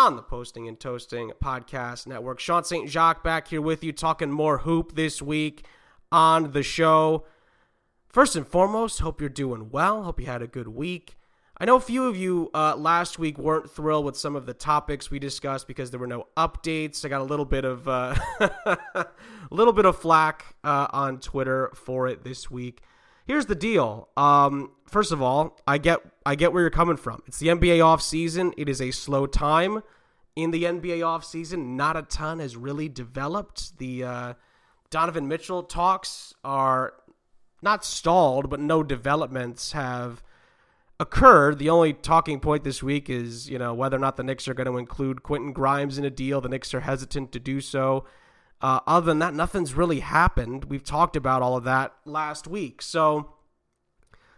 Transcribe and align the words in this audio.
on 0.00 0.16
the 0.16 0.22
Posting 0.22 0.66
and 0.66 0.80
Toasting 0.80 1.30
Podcast 1.44 2.06
Network. 2.06 2.40
Sean 2.40 2.64
St. 2.64 2.88
Jacques 2.88 3.22
back 3.22 3.48
here 3.48 3.60
with 3.60 3.84
you, 3.84 3.92
talking 3.92 4.30
more 4.30 4.56
hoop 4.56 4.94
this 4.94 5.20
week 5.20 5.66
on 6.10 6.52
the 6.52 6.62
show. 6.62 7.26
First 8.08 8.34
and 8.34 8.46
foremost, 8.46 9.00
hope 9.00 9.20
you're 9.20 9.28
doing 9.28 9.68
well. 9.68 10.04
Hope 10.04 10.18
you 10.18 10.24
had 10.24 10.40
a 10.40 10.46
good 10.46 10.68
week. 10.68 11.18
I 11.58 11.66
know 11.66 11.76
a 11.76 11.80
few 11.80 12.08
of 12.08 12.16
you 12.16 12.48
uh, 12.54 12.76
last 12.76 13.18
week 13.18 13.36
weren't 13.36 13.70
thrilled 13.70 14.06
with 14.06 14.16
some 14.16 14.36
of 14.36 14.46
the 14.46 14.54
topics 14.54 15.10
we 15.10 15.18
discussed 15.18 15.68
because 15.68 15.90
there 15.90 16.00
were 16.00 16.06
no 16.06 16.28
updates. 16.34 17.04
I 17.04 17.08
got 17.08 17.20
a 17.20 17.24
little 17.24 17.44
bit 17.44 17.66
of 17.66 17.86
uh, 17.86 18.14
a 18.40 19.06
little 19.50 19.74
bit 19.74 19.84
of 19.84 19.98
flack 19.98 20.56
uh, 20.64 20.86
on 20.94 21.20
Twitter 21.20 21.70
for 21.74 22.08
it 22.08 22.24
this 22.24 22.50
week. 22.50 22.80
Here's 23.26 23.46
the 23.46 23.54
deal. 23.54 24.08
Um, 24.16 24.70
first 24.88 25.12
of 25.12 25.20
all, 25.20 25.60
I 25.66 25.76
get 25.76 26.00
I 26.24 26.36
get 26.36 26.54
where 26.54 26.62
you're 26.62 26.70
coming 26.70 26.96
from. 26.96 27.22
It's 27.26 27.38
the 27.38 27.48
NBA 27.48 27.84
off 27.84 28.00
season. 28.00 28.54
It 28.56 28.68
is 28.68 28.80
a 28.80 28.92
slow 28.92 29.26
time 29.26 29.82
in 30.42 30.50
the 30.50 30.64
NBA 30.64 30.98
offseason. 30.98 31.76
Not 31.76 31.96
a 31.96 32.02
ton 32.02 32.38
has 32.38 32.56
really 32.56 32.88
developed. 32.88 33.78
The 33.78 34.04
uh, 34.04 34.34
Donovan 34.90 35.28
Mitchell 35.28 35.62
talks 35.62 36.34
are 36.44 36.94
not 37.62 37.84
stalled, 37.84 38.50
but 38.50 38.60
no 38.60 38.82
developments 38.82 39.72
have 39.72 40.22
occurred. 40.98 41.58
The 41.58 41.70
only 41.70 41.92
talking 41.92 42.40
point 42.40 42.64
this 42.64 42.82
week 42.82 43.08
is, 43.08 43.48
you 43.48 43.58
know, 43.58 43.74
whether 43.74 43.96
or 43.96 44.00
not 44.00 44.16
the 44.16 44.22
Knicks 44.22 44.46
are 44.48 44.54
going 44.54 44.66
to 44.66 44.78
include 44.78 45.22
Quentin 45.22 45.52
Grimes 45.52 45.98
in 45.98 46.04
a 46.04 46.10
deal. 46.10 46.40
The 46.40 46.48
Knicks 46.48 46.74
are 46.74 46.80
hesitant 46.80 47.32
to 47.32 47.40
do 47.40 47.60
so. 47.60 48.04
Uh, 48.60 48.80
other 48.86 49.06
than 49.06 49.18
that, 49.20 49.32
nothing's 49.32 49.74
really 49.74 50.00
happened. 50.00 50.66
We've 50.66 50.84
talked 50.84 51.16
about 51.16 51.40
all 51.40 51.56
of 51.56 51.64
that 51.64 51.94
last 52.04 52.46
week. 52.46 52.82
So, 52.82 53.34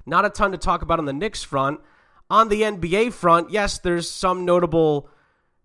not 0.07 0.25
a 0.25 0.31
ton 0.31 0.53
to 0.53 0.59
talk 0.59 0.83
about 0.83 1.01
on 1.01 1.07
the 1.07 1.13
Knicks 1.13 1.43
front. 1.43 1.81
On 2.31 2.49
the 2.49 2.63
NBA 2.63 3.13
front, 3.13 3.51
yes, 3.51 3.79
there's 3.79 4.09
some 4.09 4.45
notable 4.45 5.09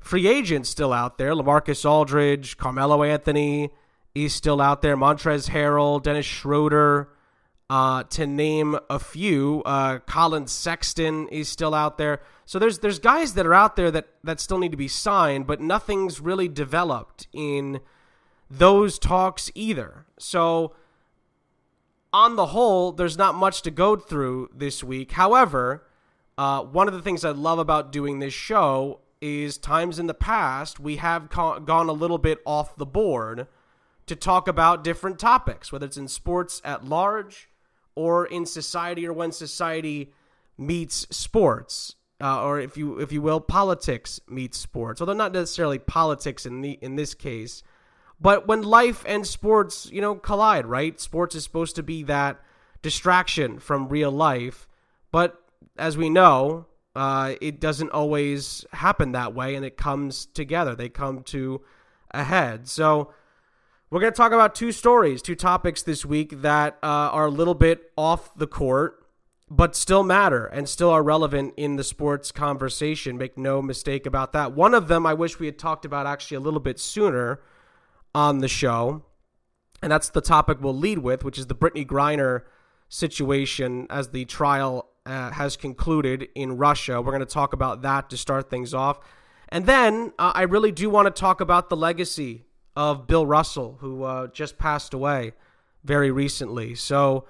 free 0.08 0.28
agents 0.28 0.70
still 0.70 0.94
out 0.94 1.18
there. 1.18 1.34
LaMarcus 1.34 1.88
Aldridge, 1.88 2.58
Carmelo 2.58 3.04
Anthony 3.04 3.70
is 4.16 4.34
still 4.34 4.62
out 4.62 4.82
there. 4.82 4.96
Montrezl 4.98 5.50
Harrell, 5.50 6.02
Dennis 6.02 6.26
Schroeder, 6.26 7.10
uh, 7.70 8.04
to 8.04 8.26
name 8.26 8.80
a 8.90 9.00
few. 9.00 9.62
Uh, 9.66 10.00
Collin 10.00 10.48
Sexton 10.48 11.28
is 11.28 11.50
still 11.50 11.74
out 11.74 11.98
there. 11.98 12.22
So 12.46 12.58
there's 12.60 12.80
there's 12.80 13.00
guys 13.00 13.34
that 13.34 13.46
are 13.46 13.54
out 13.54 13.76
there 13.76 13.92
that 13.92 14.08
that 14.24 14.40
still 14.40 14.58
need 14.58 14.72
to 14.72 14.78
be 14.78 14.88
signed, 14.88 15.46
but 15.46 15.60
nothing's 15.60 16.22
really 16.22 16.48
developed 16.48 17.28
in 17.34 17.82
those 18.50 18.98
talks 18.98 19.52
either. 19.54 20.06
So 20.18 20.74
on 22.14 22.38
the 22.38 22.48
whole, 22.48 22.94
there's 22.94 23.18
not 23.18 23.36
much 23.36 23.62
to 23.64 23.72
go 23.72 23.98
through 23.98 24.50
this 24.56 24.82
week. 24.82 25.12
However, 25.12 25.86
uh, 26.38 26.64
one 26.64 26.88
of 26.88 26.94
the 26.94 27.02
things 27.02 27.26
I 27.26 27.32
love 27.32 27.60
about 27.60 27.92
doing 27.92 28.20
this 28.20 28.34
show 28.34 29.02
is 29.22 29.58
times 29.58 30.00
in 30.00 30.08
the 30.08 30.14
past 30.14 30.80
we 30.80 30.98
have 30.98 31.30
co- 31.30 31.60
gone 31.60 31.90
a 31.90 31.94
little 31.94 32.18
bit 32.18 32.40
off 32.46 32.76
the 32.76 32.86
board 32.86 33.48
to 34.06 34.16
talk 34.16 34.48
about 34.48 34.84
different 34.84 35.20
topics, 35.20 35.72
whether 35.72 35.86
it's 35.86 35.98
in 35.98 36.08
sports 36.08 36.62
at 36.64 36.86
large 36.86 37.50
or 37.96 38.26
in 38.26 38.46
society 38.46 39.06
or 39.06 39.14
when 39.14 39.32
society 39.32 40.14
meets 40.58 41.06
sports. 41.10 41.96
Uh, 42.20 42.44
or 42.44 42.60
if 42.60 42.76
you 42.76 43.00
if 43.00 43.12
you 43.12 43.22
will, 43.22 43.40
politics 43.40 44.20
meets 44.28 44.58
sports. 44.58 45.00
Although 45.00 45.14
not 45.14 45.34
necessarily 45.34 45.78
politics 45.78 46.48
in 46.48 46.62
the 46.62 46.72
in 46.82 46.96
this 46.96 47.14
case, 47.14 47.62
but 48.20 48.48
when 48.48 48.64
life 48.64 49.04
and 49.08 49.28
sports, 49.28 49.88
you 49.92 50.02
know, 50.02 50.16
collide, 50.16 50.66
right? 50.66 51.00
Sports 51.00 51.36
is 51.36 51.44
supposed 51.44 51.76
to 51.76 51.84
be 51.84 52.02
that 52.04 52.42
distraction 52.82 53.60
from 53.60 53.88
real 53.88 54.10
life, 54.10 54.68
but 55.12 55.44
as 55.78 55.96
we 55.96 56.10
know, 56.10 56.66
uh, 56.98 57.36
it 57.42 57.60
doesn't 57.60 57.92
always 57.92 58.66
happen 58.74 59.12
that 59.12 59.36
way, 59.36 59.54
and 59.54 59.64
it 59.64 59.78
comes 59.78 60.26
together. 60.26 60.76
They 60.76 60.90
come 60.90 61.22
to 61.26 61.62
a 62.10 62.24
head. 62.24 62.68
So 62.68 63.14
we're 63.92 64.00
going 64.02 64.12
to 64.12 64.18
talk 64.18 64.32
about 64.32 64.56
two 64.56 64.72
stories, 64.72 65.22
two 65.22 65.36
topics 65.36 65.84
this 65.84 66.04
week 66.04 66.42
that 66.42 66.80
uh, 66.82 66.88
are 66.88 67.28
a 67.28 67.32
little 67.32 67.54
bit 67.54 67.92
off 67.96 68.36
the 68.36 68.48
court, 68.48 69.06
but 69.48 69.76
still 69.76 70.04
matter 70.04 70.48
and 70.48 70.68
still 70.68 70.90
are 70.90 71.04
relevant 71.04 71.54
in 71.56 71.76
the 71.76 71.84
sports 71.84 72.32
conversation. 72.32 73.16
Make 73.16 73.38
no 73.38 73.62
mistake 73.62 74.08
about 74.08 74.34
that. 74.34 74.54
One 74.54 74.74
of 74.74 74.88
them 74.88 75.06
I 75.06 75.14
wish 75.14 75.40
we 75.40 75.46
had 75.46 75.60
talked 75.60 75.86
about 75.86 76.08
actually 76.08 76.38
a 76.38 76.42
little 76.42 76.60
bit 76.60 76.80
sooner 76.80 77.42
on 78.16 78.40
the 78.40 78.48
show. 78.48 79.04
And 79.84 79.92
that's 79.92 80.10
the 80.10 80.22
topic 80.22 80.58
we'll 80.60 80.76
lead 80.76 80.98
with, 80.98 81.24
which 81.24 81.38
is 81.38 81.46
the 81.46 81.56
Brittney 81.56 81.86
Griner 81.86 82.42
situation 82.90 83.86
as 83.92 84.10
the 84.10 84.26
trial 84.26 84.90
uh, 85.08 85.32
has 85.32 85.56
concluded 85.56 86.28
in 86.36 86.58
Russia. 86.58 87.02
We're 87.02 87.12
going 87.12 87.20
to 87.22 87.26
talk 87.26 87.54
about 87.54 87.82
that 87.84 88.10
to 88.10 88.18
start 88.18 88.50
things 88.50 88.74
off. 88.74 89.00
And 89.50 89.66
then 89.66 90.12
uh, 90.20 90.34
I 90.36 90.44
really 90.44 90.72
do 90.72 90.90
want 90.90 91.06
to 91.06 91.20
talk 91.20 91.42
about 91.42 91.70
the 91.70 91.78
legacy 91.78 92.44
of 92.76 93.08
Bill 93.08 93.26
Russell, 93.26 93.78
who 93.80 94.04
uh, 94.04 94.28
just 94.28 94.58
passed 94.58 94.94
away 94.94 95.34
very 95.84 96.12
recently. 96.12 96.76
So, 96.76 97.26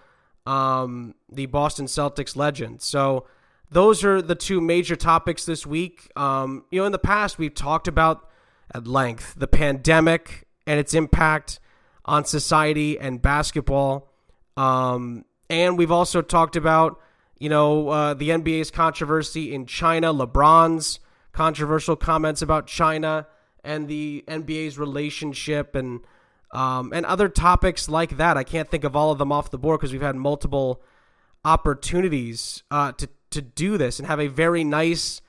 um, 0.45 1.15
the 1.31 1.45
Boston 1.45 1.85
Celtics 1.85 2.35
legend. 2.35 2.81
So, 2.81 3.27
those 3.69 4.03
are 4.03 4.21
the 4.21 4.35
two 4.35 4.61
major 4.61 4.95
topics 4.95 5.45
this 5.45 5.65
week. 5.65 6.09
Um, 6.15 6.65
you 6.71 6.79
know, 6.79 6.85
in 6.85 6.93
the 6.93 6.99
past, 6.99 7.37
we've 7.37 7.53
talked 7.53 7.87
about 7.87 8.29
at 8.73 8.87
length 8.87 9.35
the 9.37 9.47
pandemic 9.47 10.47
and 10.65 10.79
its 10.79 10.93
impact 10.93 11.59
on 12.05 12.25
society 12.25 12.97
and 12.99 13.21
basketball. 13.21 14.13
Um, 14.55 15.25
and 15.49 15.77
we've 15.77 15.91
also 15.91 16.21
talked 16.21 16.55
about, 16.55 16.99
you 17.39 17.49
know, 17.49 17.89
uh, 17.89 18.13
the 18.13 18.29
NBA's 18.29 18.71
controversy 18.71 19.53
in 19.53 19.65
China, 19.65 20.13
LeBron's 20.13 20.99
controversial 21.31 21.95
comments 21.95 22.41
about 22.41 22.67
China, 22.67 23.27
and 23.63 23.87
the 23.87 24.23
NBA's 24.27 24.77
relationship 24.77 25.75
and 25.75 26.01
um, 26.53 26.91
and 26.93 27.05
other 27.05 27.27
topics 27.27 27.89
like 27.89 28.17
that. 28.17 28.37
I 28.37 28.43
can't 28.43 28.69
think 28.69 28.83
of 28.83 28.95
all 28.95 29.11
of 29.11 29.17
them 29.17 29.31
off 29.31 29.51
the 29.51 29.57
board 29.57 29.79
because 29.79 29.91
we've 29.91 30.01
had 30.01 30.15
multiple 30.15 30.81
opportunities 31.43 32.63
uh, 32.71 32.93
to 32.93 33.09
to 33.31 33.41
do 33.41 33.77
this 33.77 33.99
and 33.99 34.07
have 34.07 34.19
a 34.19 34.27
very 34.27 34.63
nice, 34.63 35.21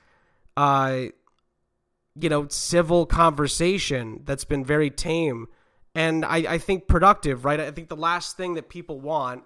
uh, 0.55 1.01
you 2.15 2.29
know, 2.29 2.47
civil 2.47 3.05
conversation 3.05 4.21
that's 4.25 4.45
been 4.45 4.63
very 4.63 4.89
tame 4.89 5.47
and 5.95 6.23
I, 6.23 6.37
I 6.37 6.57
think 6.57 6.87
productive. 6.87 7.45
Right, 7.45 7.59
I 7.59 7.71
think 7.71 7.89
the 7.89 7.95
last 7.95 8.37
thing 8.37 8.55
that 8.55 8.69
people 8.69 8.99
want 8.99 9.43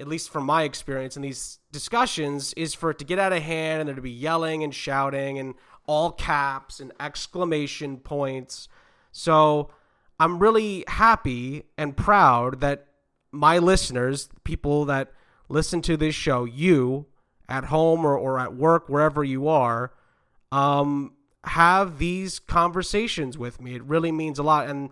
at 0.00 0.08
least 0.08 0.30
from 0.30 0.44
my 0.44 0.62
experience 0.62 1.14
in 1.14 1.22
these 1.22 1.58
discussions, 1.70 2.52
is 2.54 2.74
for 2.74 2.90
it 2.90 2.98
to 2.98 3.04
get 3.04 3.18
out 3.18 3.32
of 3.32 3.42
hand 3.42 3.80
and 3.80 3.88
there 3.88 3.94
to 3.94 4.02
be 4.02 4.10
yelling 4.10 4.64
and 4.64 4.74
shouting 4.74 5.38
and 5.38 5.54
all 5.86 6.10
caps 6.10 6.80
and 6.80 6.92
exclamation 6.98 7.98
points. 7.98 8.68
So 9.12 9.70
I'm 10.18 10.38
really 10.38 10.84
happy 10.88 11.64
and 11.76 11.96
proud 11.96 12.60
that 12.60 12.86
my 13.30 13.58
listeners, 13.58 14.28
people 14.44 14.86
that 14.86 15.12
listen 15.48 15.82
to 15.82 15.96
this 15.96 16.14
show, 16.14 16.44
you 16.44 17.06
at 17.48 17.64
home 17.64 18.04
or, 18.04 18.16
or 18.16 18.38
at 18.38 18.54
work, 18.54 18.88
wherever 18.88 19.22
you 19.22 19.48
are, 19.48 19.92
um, 20.50 21.12
have 21.44 21.98
these 21.98 22.38
conversations 22.38 23.36
with 23.36 23.60
me. 23.60 23.74
It 23.74 23.82
really 23.84 24.12
means 24.12 24.38
a 24.38 24.42
lot. 24.42 24.68
And 24.68 24.90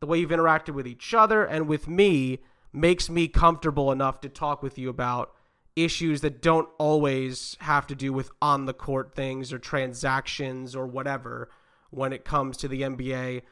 the 0.00 0.06
way 0.06 0.18
you've 0.18 0.30
interacted 0.30 0.74
with 0.74 0.86
each 0.86 1.12
other 1.14 1.44
and 1.44 1.68
with 1.68 1.88
me 1.88 2.38
makes 2.72 3.08
me 3.08 3.28
comfortable 3.28 3.90
enough 3.92 4.20
to 4.20 4.28
talk 4.28 4.62
with 4.62 4.78
you 4.78 4.88
about 4.88 5.32
issues 5.76 6.20
that 6.22 6.42
don't 6.42 6.68
always 6.78 7.56
have 7.60 7.86
to 7.86 7.94
do 7.94 8.12
with 8.12 8.30
on 8.42 8.66
the 8.66 8.74
court 8.74 9.14
things 9.14 9.52
or 9.52 9.58
transactions 9.58 10.74
or 10.74 10.86
whatever 10.86 11.48
when 11.90 12.12
it 12.12 12.24
comes 12.24 12.56
to 12.56 12.68
the 12.68 12.82
NBA 12.82 13.42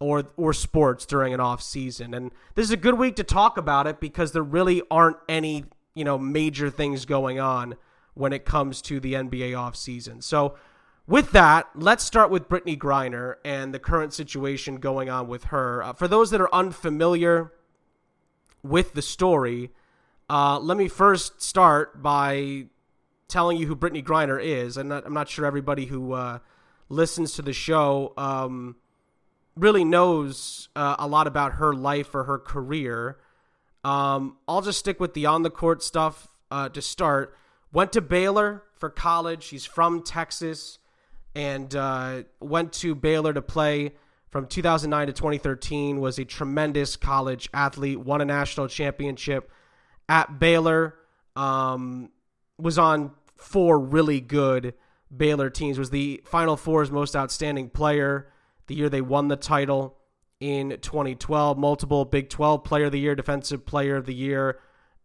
or 0.00 0.24
or 0.36 0.52
sports 0.52 1.06
during 1.06 1.34
an 1.34 1.40
off 1.40 1.62
season. 1.62 2.14
And 2.14 2.30
this 2.54 2.64
is 2.64 2.70
a 2.70 2.76
good 2.76 2.98
week 2.98 3.16
to 3.16 3.24
talk 3.24 3.56
about 3.58 3.86
it 3.86 4.00
because 4.00 4.32
there 4.32 4.42
really 4.42 4.82
aren't 4.90 5.16
any, 5.28 5.64
you 5.94 6.04
know, 6.04 6.18
major 6.18 6.70
things 6.70 7.04
going 7.04 7.40
on 7.40 7.74
when 8.14 8.32
it 8.32 8.44
comes 8.44 8.80
to 8.82 9.00
the 9.00 9.14
NBA 9.14 9.58
off 9.58 9.76
season. 9.76 10.20
So 10.20 10.56
with 11.06 11.32
that, 11.32 11.68
let's 11.74 12.04
start 12.04 12.30
with 12.30 12.48
Brittney 12.48 12.78
Griner 12.78 13.34
and 13.44 13.74
the 13.74 13.78
current 13.78 14.14
situation 14.14 14.76
going 14.76 15.10
on 15.10 15.28
with 15.28 15.44
her. 15.44 15.82
Uh, 15.82 15.92
for 15.92 16.08
those 16.08 16.30
that 16.30 16.40
are 16.40 16.54
unfamiliar 16.54 17.52
with 18.64 18.94
the 18.94 19.02
story, 19.02 19.70
uh, 20.28 20.58
let 20.58 20.76
me 20.76 20.88
first 20.88 21.40
start 21.40 22.02
by 22.02 22.66
telling 23.28 23.58
you 23.58 23.66
who 23.66 23.76
Brittney 23.76 24.02
Griner 24.02 24.42
is. 24.42 24.76
I'm 24.76 24.88
not, 24.88 25.06
I'm 25.06 25.14
not 25.14 25.28
sure 25.28 25.44
everybody 25.44 25.86
who 25.86 26.12
uh, 26.12 26.38
listens 26.88 27.34
to 27.34 27.42
the 27.42 27.52
show 27.52 28.14
um, 28.16 28.76
really 29.54 29.84
knows 29.84 30.68
uh, 30.74 30.96
a 30.98 31.06
lot 31.06 31.26
about 31.26 31.54
her 31.54 31.74
life 31.74 32.14
or 32.14 32.24
her 32.24 32.38
career. 32.38 33.18
Um, 33.84 34.38
I'll 34.48 34.62
just 34.62 34.78
stick 34.78 34.98
with 34.98 35.14
the 35.14 35.26
on 35.26 35.42
the 35.42 35.50
court 35.50 35.82
stuff 35.82 36.28
uh, 36.50 36.70
to 36.70 36.80
start. 36.80 37.36
Went 37.72 37.92
to 37.92 38.00
Baylor 38.00 38.62
for 38.78 38.88
college. 38.88 39.42
She's 39.42 39.66
from 39.66 40.02
Texas 40.02 40.78
and 41.34 41.74
uh, 41.74 42.22
went 42.40 42.72
to 42.74 42.94
Baylor 42.94 43.32
to 43.32 43.42
play 43.42 43.92
from 44.34 44.48
2009 44.48 45.06
to 45.06 45.12
2013 45.12 46.00
was 46.00 46.18
a 46.18 46.24
tremendous 46.24 46.96
college 46.96 47.48
athlete 47.54 48.00
won 48.00 48.20
a 48.20 48.24
national 48.24 48.66
championship 48.66 49.48
at 50.08 50.40
baylor 50.40 50.96
um, 51.36 52.10
was 52.58 52.76
on 52.76 53.12
four 53.36 53.78
really 53.78 54.20
good 54.20 54.74
baylor 55.16 55.50
teams 55.50 55.78
was 55.78 55.90
the 55.90 56.20
final 56.24 56.56
four's 56.56 56.90
most 56.90 57.14
outstanding 57.14 57.70
player 57.70 58.26
the 58.66 58.74
year 58.74 58.88
they 58.88 59.00
won 59.00 59.28
the 59.28 59.36
title 59.36 59.96
in 60.40 60.76
2012 60.80 61.56
multiple 61.56 62.04
big 62.04 62.28
12 62.28 62.64
player 62.64 62.86
of 62.86 62.92
the 62.92 62.98
year 62.98 63.14
defensive 63.14 63.64
player 63.64 63.94
of 63.94 64.04
the 64.04 64.14
year 64.14 64.58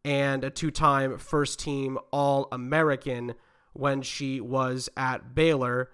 and 0.04 0.44
a 0.44 0.50
two-time 0.50 1.20
first 1.20 1.60
team 1.60 2.00
all 2.12 2.48
american 2.52 3.36
when 3.74 4.02
she 4.02 4.42
was 4.42 4.90
at 4.98 5.36
baylor 5.36 5.92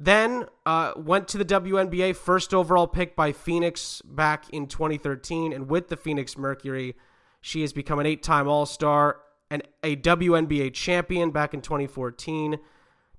then 0.00 0.46
uh, 0.64 0.92
went 0.96 1.26
to 1.28 1.38
the 1.38 1.44
WNBA, 1.44 2.14
first 2.14 2.54
overall 2.54 2.86
pick 2.86 3.16
by 3.16 3.32
Phoenix 3.32 4.00
back 4.02 4.48
in 4.50 4.68
2013. 4.68 5.52
And 5.52 5.68
with 5.68 5.88
the 5.88 5.96
Phoenix 5.96 6.38
Mercury, 6.38 6.94
she 7.40 7.62
has 7.62 7.72
become 7.72 7.98
an 7.98 8.06
eight 8.06 8.22
time 8.22 8.46
All 8.46 8.64
Star 8.64 9.20
and 9.50 9.62
a 9.82 9.96
WNBA 9.96 10.72
champion 10.72 11.30
back 11.30 11.52
in 11.52 11.60
2014, 11.60 12.58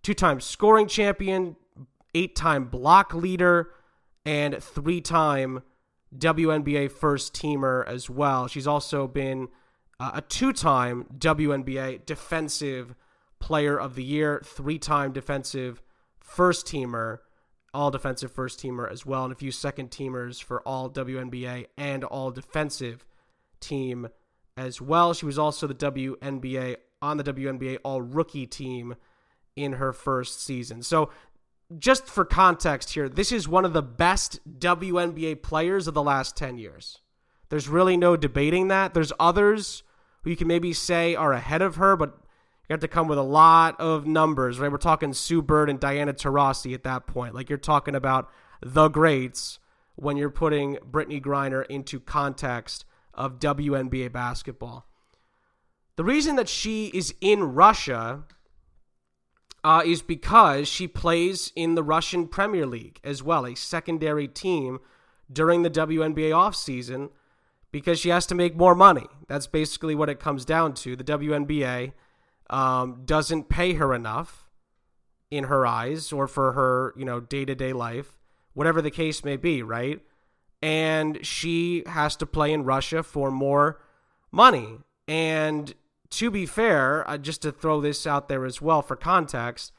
two 0.03 0.13
time 0.13 0.39
scoring 0.39 0.87
champion, 0.87 1.57
eight 2.15 2.35
time 2.35 2.65
block 2.65 3.13
leader, 3.13 3.71
and 4.25 4.63
three 4.63 5.01
time 5.01 5.63
WNBA 6.17 6.91
first 6.91 7.33
teamer 7.33 7.85
as 7.87 8.09
well. 8.09 8.47
She's 8.47 8.67
also 8.67 9.05
been 9.05 9.49
uh, 9.99 10.11
a 10.13 10.21
two 10.21 10.53
time 10.53 11.07
WNBA 11.17 12.05
defensive 12.05 12.95
player 13.39 13.77
of 13.77 13.95
the 13.95 14.03
year, 14.03 14.41
three 14.45 14.79
time 14.79 15.11
defensive 15.11 15.81
first 16.29 16.65
teamer, 16.67 17.19
all 17.73 17.91
defensive 17.91 18.31
first 18.31 18.59
teamer 18.59 18.89
as 18.89 19.05
well, 19.05 19.23
and 19.23 19.33
a 19.33 19.35
few 19.35 19.51
second 19.51 19.91
teamers 19.91 20.41
for 20.41 20.61
all 20.61 20.89
WNBA 20.89 21.67
and 21.77 22.03
all 22.03 22.31
defensive 22.31 23.05
team 23.59 24.07
as 24.55 24.81
well. 24.81 25.13
She 25.13 25.25
was 25.25 25.39
also 25.39 25.67
the 25.67 25.75
WNBA 25.75 26.77
on 27.01 27.17
the 27.17 27.23
WNBA 27.23 27.79
all 27.83 28.01
rookie 28.01 28.45
team 28.45 28.95
in 29.55 29.73
her 29.73 29.91
first 29.91 30.43
season. 30.43 30.83
So, 30.83 31.09
just 31.77 32.07
for 32.07 32.25
context 32.25 32.93
here, 32.93 33.07
this 33.07 33.31
is 33.31 33.47
one 33.47 33.63
of 33.63 33.73
the 33.73 33.83
best 33.83 34.39
WNBA 34.59 35.43
players 35.43 35.87
of 35.87 35.93
the 35.93 36.01
last 36.01 36.35
10 36.35 36.57
years. 36.57 36.99
There's 37.49 37.67
really 37.67 37.95
no 37.95 38.17
debating 38.17 38.69
that. 38.69 38.95
There's 38.95 39.13
others 39.19 39.83
who 40.23 40.31
you 40.31 40.35
can 40.35 40.47
maybe 40.47 40.73
say 40.73 41.13
are 41.13 41.31
ahead 41.31 41.61
of 41.61 41.75
her, 41.75 41.95
but 41.95 42.17
you 42.69 42.73
have 42.73 42.81
to 42.81 42.87
come 42.87 43.07
with 43.07 43.17
a 43.17 43.23
lot 43.23 43.79
of 43.79 44.05
numbers, 44.05 44.59
right? 44.59 44.71
We're 44.71 44.77
talking 44.77 45.11
Sue 45.11 45.41
Bird 45.41 45.71
and 45.71 45.79
Diana 45.79 46.13
Taurasi 46.13 46.75
at 46.75 46.83
that 46.83 47.07
point. 47.07 47.33
Like 47.33 47.49
you're 47.49 47.57
talking 47.57 47.95
about 47.95 48.29
the 48.61 48.89
greats 48.89 49.57
when 49.95 50.17
you're 50.17 50.29
putting 50.29 50.75
Brittney 50.75 51.19
Griner 51.19 51.65
into 51.65 51.99
context 51.99 52.85
of 53.15 53.39
WNBA 53.39 54.11
basketball. 54.11 54.85
The 55.95 56.03
reason 56.03 56.35
that 56.35 56.47
she 56.47 56.87
is 56.93 57.15
in 57.19 57.55
Russia 57.55 58.23
uh, 59.63 59.81
is 59.83 60.03
because 60.03 60.67
she 60.67 60.87
plays 60.87 61.51
in 61.55 61.73
the 61.73 61.83
Russian 61.83 62.27
Premier 62.27 62.67
League 62.67 62.99
as 63.03 63.23
well, 63.23 63.47
a 63.47 63.55
secondary 63.55 64.27
team 64.27 64.79
during 65.31 65.63
the 65.63 65.69
WNBA 65.71 66.29
offseason 66.29 67.09
because 67.71 67.99
she 67.99 68.09
has 68.09 68.27
to 68.27 68.35
make 68.35 68.55
more 68.55 68.75
money. 68.75 69.07
That's 69.27 69.47
basically 69.47 69.95
what 69.95 70.09
it 70.09 70.19
comes 70.19 70.45
down 70.45 70.75
to. 70.75 70.95
The 70.95 71.03
WNBA 71.03 71.93
um, 72.49 73.03
doesn't 73.05 73.49
pay 73.49 73.73
her 73.73 73.93
enough 73.93 74.49
in 75.31 75.45
her 75.45 75.65
eyes 75.65 76.11
or 76.11 76.27
for 76.27 76.53
her, 76.53 76.93
you 76.97 77.05
know, 77.05 77.19
day 77.19 77.45
to 77.45 77.55
day 77.55 77.73
life, 77.73 78.17
whatever 78.53 78.81
the 78.81 78.91
case 78.91 79.23
may 79.23 79.37
be, 79.37 79.61
right? 79.61 80.01
And 80.61 81.25
she 81.25 81.83
has 81.85 82.15
to 82.17 82.25
play 82.25 82.51
in 82.51 82.63
Russia 82.63 83.03
for 83.03 83.31
more 83.31 83.79
money. 84.31 84.79
And 85.07 85.73
to 86.11 86.31
be 86.31 86.45
fair, 86.45 87.07
uh, 87.09 87.17
just 87.17 87.41
to 87.43 87.51
throw 87.51 87.81
this 87.81 88.07
out 88.07 88.27
there 88.27 88.45
as 88.45 88.61
well 88.61 88.81
for 88.81 88.95
context, 88.95 89.71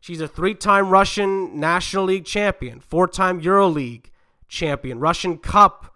she's 0.00 0.20
a 0.20 0.28
three 0.28 0.54
time 0.54 0.90
Russian 0.90 1.58
National 1.58 2.04
League 2.04 2.24
champion, 2.24 2.80
four 2.80 3.08
time 3.08 3.40
EuroLeague 3.40 4.06
champion, 4.48 5.00
Russian 5.00 5.38
Cup 5.38 5.94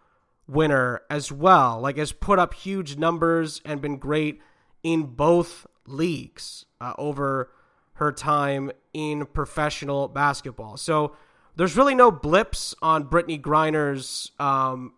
winner 0.49 1.03
as 1.11 1.31
well. 1.31 1.81
Like, 1.81 1.99
has 1.99 2.13
put 2.13 2.39
up 2.39 2.55
huge 2.55 2.97
numbers 2.97 3.61
and 3.65 3.81
been 3.81 3.99
great 3.99 4.41
in 4.83 5.03
both 5.03 5.67
leagues 5.87 6.67
uh, 6.81 6.95
over 6.99 7.51
her 7.95 8.13
time 8.13 8.71
in 8.93 9.27
professional 9.27 10.09
basketball. 10.09 10.77
So 10.77 11.15
there's 11.57 11.77
really 11.77 11.95
no 11.95 12.11
blips 12.11 12.75
on 12.83 13.05
Brittney 13.05 13.41
Griner's 13.41 14.33
um, 14.39 14.95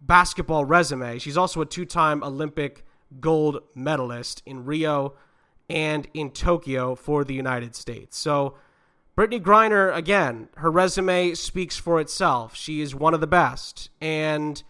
basketball 0.00 0.64
resume. 0.64 1.18
She's 1.18 1.36
also 1.36 1.60
a 1.60 1.66
two 1.66 1.84
time 1.84 2.22
Olympic 2.22 2.84
gold 3.20 3.60
medalist 3.74 4.42
in 4.44 4.64
Rio 4.64 5.14
and 5.70 6.06
in 6.14 6.30
Tokyo 6.30 6.94
for 6.94 7.24
the 7.24 7.34
United 7.34 7.74
States. 7.74 8.18
So 8.18 8.54
Brittney 9.16 9.40
Griner, 9.40 9.94
again, 9.94 10.48
her 10.56 10.70
resume 10.70 11.34
speaks 11.34 11.76
for 11.76 12.00
itself. 12.00 12.54
She 12.54 12.80
is 12.80 12.94
one 12.94 13.14
of 13.14 13.20
the 13.20 13.26
best. 13.26 13.88
And 14.00 14.62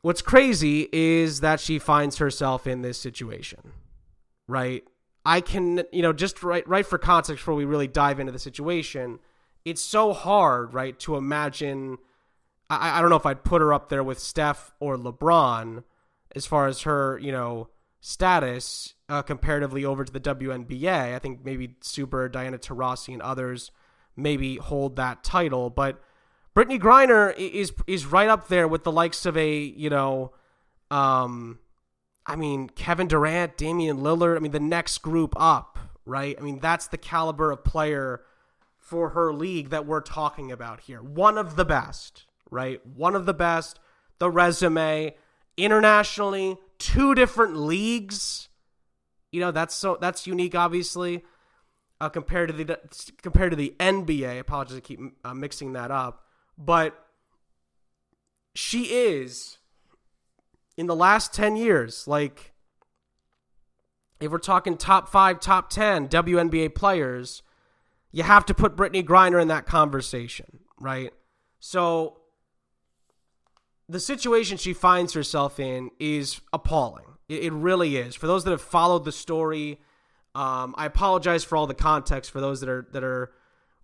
what's 0.00 0.22
crazy 0.22 0.88
is 0.92 1.40
that 1.40 1.60
she 1.60 1.78
finds 1.78 2.16
herself 2.18 2.66
in 2.66 2.82
this 2.82 2.98
situation 2.98 3.72
right? 4.48 4.84
I 5.24 5.40
can, 5.40 5.84
you 5.92 6.02
know, 6.02 6.12
just 6.12 6.42
right, 6.42 6.66
right 6.68 6.86
for 6.86 6.98
context 6.98 7.42
before 7.42 7.54
we 7.54 7.64
really 7.64 7.86
dive 7.86 8.18
into 8.18 8.32
the 8.32 8.38
situation. 8.38 9.20
It's 9.64 9.82
so 9.82 10.12
hard, 10.12 10.74
right, 10.74 10.98
to 11.00 11.16
imagine. 11.16 11.98
I, 12.68 12.98
I 12.98 13.00
don't 13.00 13.10
know 13.10 13.16
if 13.16 13.26
I'd 13.26 13.44
put 13.44 13.62
her 13.62 13.72
up 13.72 13.88
there 13.88 14.02
with 14.02 14.18
Steph 14.18 14.72
or 14.80 14.96
LeBron 14.96 15.84
as 16.34 16.46
far 16.46 16.66
as 16.66 16.82
her, 16.82 17.18
you 17.18 17.30
know, 17.30 17.68
status 18.00 18.94
uh, 19.08 19.22
comparatively 19.22 19.84
over 19.84 20.04
to 20.04 20.12
the 20.12 20.20
WNBA. 20.20 21.14
I 21.14 21.18
think 21.18 21.44
maybe 21.44 21.76
Sue 21.80 22.06
Bird, 22.06 22.32
Diana 22.32 22.58
Taurasi, 22.58 23.12
and 23.12 23.22
others 23.22 23.70
maybe 24.16 24.56
hold 24.56 24.96
that 24.96 25.24
title, 25.24 25.70
but 25.70 26.02
Brittney 26.54 26.78
Griner 26.78 27.34
is 27.36 27.72
is 27.86 28.04
right 28.04 28.28
up 28.28 28.48
there 28.48 28.68
with 28.68 28.84
the 28.84 28.92
likes 28.92 29.24
of 29.24 29.36
a 29.36 29.56
you 29.56 29.88
know, 29.88 30.32
um, 30.90 31.58
I 32.26 32.36
mean 32.36 32.68
Kevin 32.68 33.08
Durant, 33.08 33.56
Damian 33.56 33.98
Lillard. 33.98 34.36
I 34.36 34.40
mean 34.40 34.52
the 34.52 34.60
next 34.60 34.98
group 34.98 35.34
up, 35.36 35.78
right? 36.04 36.36
I 36.38 36.42
mean 36.42 36.58
that's 36.58 36.88
the 36.88 36.98
caliber 36.98 37.50
of 37.50 37.64
player 37.64 38.22
for 38.78 39.10
her 39.10 39.32
league 39.32 39.70
that 39.70 39.86
we're 39.86 40.00
talking 40.00 40.52
about 40.52 40.80
here. 40.80 41.02
One 41.02 41.38
of 41.38 41.56
the 41.56 41.64
best, 41.64 42.26
right? 42.50 42.84
One 42.86 43.14
of 43.14 43.26
the 43.26 43.34
best. 43.34 43.78
The 44.18 44.30
resume 44.30 45.14
internationally, 45.56 46.58
two 46.78 47.14
different 47.14 47.56
leagues. 47.56 48.48
You 49.30 49.40
know 49.40 49.50
that's 49.50 49.74
so 49.74 49.96
that's 50.00 50.26
unique, 50.26 50.54
obviously, 50.54 51.24
uh, 52.00 52.08
compared 52.08 52.48
to 52.48 52.64
the 52.64 52.78
compared 53.22 53.52
to 53.52 53.56
the 53.56 53.74
NBA. 53.80 54.28
I 54.28 54.32
apologize, 54.34 54.76
I 54.76 54.80
keep 54.80 55.00
uh, 55.24 55.34
mixing 55.34 55.72
that 55.72 55.90
up, 55.90 56.24
but 56.58 57.06
she 58.54 58.84
is 58.84 59.58
in 60.76 60.86
the 60.86 60.96
last 60.96 61.34
ten 61.34 61.56
years, 61.56 62.06
like 62.06 62.52
if 64.20 64.30
we're 64.30 64.38
talking 64.38 64.76
top 64.76 65.08
five, 65.08 65.40
top 65.40 65.70
ten 65.70 66.08
WNBA 66.08 66.74
players, 66.74 67.42
you 68.10 68.22
have 68.22 68.46
to 68.46 68.54
put 68.54 68.76
Brittney 68.76 69.04
Griner 69.04 69.40
in 69.40 69.48
that 69.48 69.66
conversation, 69.66 70.60
right? 70.80 71.12
So 71.58 72.18
the 73.88 74.00
situation 74.00 74.56
she 74.56 74.72
finds 74.72 75.12
herself 75.12 75.58
in 75.60 75.90
is 75.98 76.40
appalling. 76.52 77.04
It, 77.28 77.44
it 77.44 77.52
really 77.52 77.96
is. 77.96 78.14
For 78.14 78.26
those 78.26 78.44
that 78.44 78.50
have 78.50 78.62
followed 78.62 79.04
the 79.04 79.12
story, 79.12 79.80
um, 80.34 80.74
I 80.78 80.86
apologize 80.86 81.44
for 81.44 81.56
all 81.56 81.66
the 81.66 81.74
context 81.74 82.30
for 82.30 82.40
those 82.40 82.60
that 82.60 82.68
are 82.68 82.86
that 82.92 83.04
are 83.04 83.32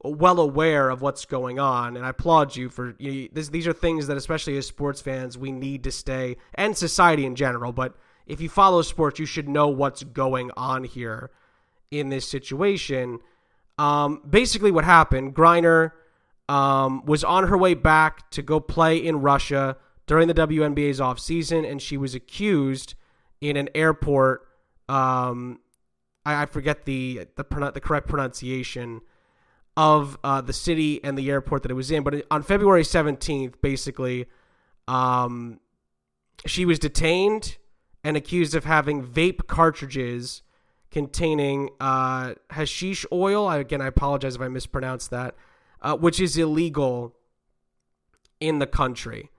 well 0.02 0.38
aware 0.38 0.90
of 0.90 1.02
what's 1.02 1.24
going 1.24 1.58
on, 1.58 1.96
and 1.96 2.06
I 2.06 2.10
applaud 2.10 2.54
you 2.54 2.68
for 2.68 2.94
you 2.98 3.28
this, 3.32 3.48
these 3.48 3.66
are 3.66 3.72
things 3.72 4.06
that, 4.06 4.16
especially 4.16 4.56
as 4.56 4.66
sports 4.66 5.00
fans, 5.00 5.36
we 5.36 5.50
need 5.50 5.84
to 5.84 5.90
stay 5.90 6.36
and 6.54 6.76
society 6.76 7.26
in 7.26 7.34
general. 7.34 7.72
But 7.72 7.94
if 8.26 8.40
you 8.40 8.48
follow 8.48 8.82
sports, 8.82 9.18
you 9.18 9.26
should 9.26 9.48
know 9.48 9.68
what's 9.68 10.04
going 10.04 10.50
on 10.56 10.84
here 10.84 11.30
in 11.90 12.10
this 12.10 12.28
situation. 12.28 13.18
Um, 13.78 14.22
basically, 14.28 14.70
what 14.70 14.84
happened? 14.84 15.34
Griner 15.34 15.92
um, 16.48 17.04
was 17.04 17.24
on 17.24 17.48
her 17.48 17.58
way 17.58 17.74
back 17.74 18.30
to 18.30 18.42
go 18.42 18.60
play 18.60 18.96
in 18.96 19.20
Russia 19.20 19.76
during 20.06 20.28
the 20.28 20.34
WNBA's 20.34 21.00
offseason, 21.00 21.68
and 21.68 21.82
she 21.82 21.96
was 21.96 22.14
accused 22.14 22.94
in 23.40 23.56
an 23.56 23.68
airport. 23.74 24.46
Um, 24.88 25.60
I, 26.24 26.42
I 26.42 26.46
forget 26.46 26.84
the 26.84 27.26
the, 27.36 27.70
the 27.74 27.80
correct 27.80 28.08
pronunciation 28.08 29.00
of 29.78 30.18
uh, 30.24 30.40
the 30.40 30.52
city 30.52 30.98
and 31.04 31.16
the 31.16 31.30
airport 31.30 31.62
that 31.62 31.70
it 31.70 31.74
was 31.74 31.92
in, 31.92 32.02
but 32.02 32.26
on 32.32 32.42
February 32.42 32.82
seventeenth, 32.82 33.60
basically, 33.62 34.26
um, 34.88 35.60
she 36.46 36.64
was 36.64 36.80
detained 36.80 37.58
and 38.02 38.16
accused 38.16 38.56
of 38.56 38.64
having 38.64 39.06
vape 39.06 39.46
cartridges 39.46 40.42
containing 40.90 41.70
uh, 41.78 42.34
hashish 42.50 43.06
oil. 43.12 43.48
Again, 43.48 43.80
I 43.80 43.86
apologize 43.86 44.34
if 44.34 44.40
I 44.40 44.48
mispronounced 44.48 45.10
that, 45.10 45.36
uh, 45.80 45.96
which 45.96 46.18
is 46.18 46.36
illegal 46.36 47.14
in 48.40 48.58
the 48.58 48.66
country. 48.66 49.30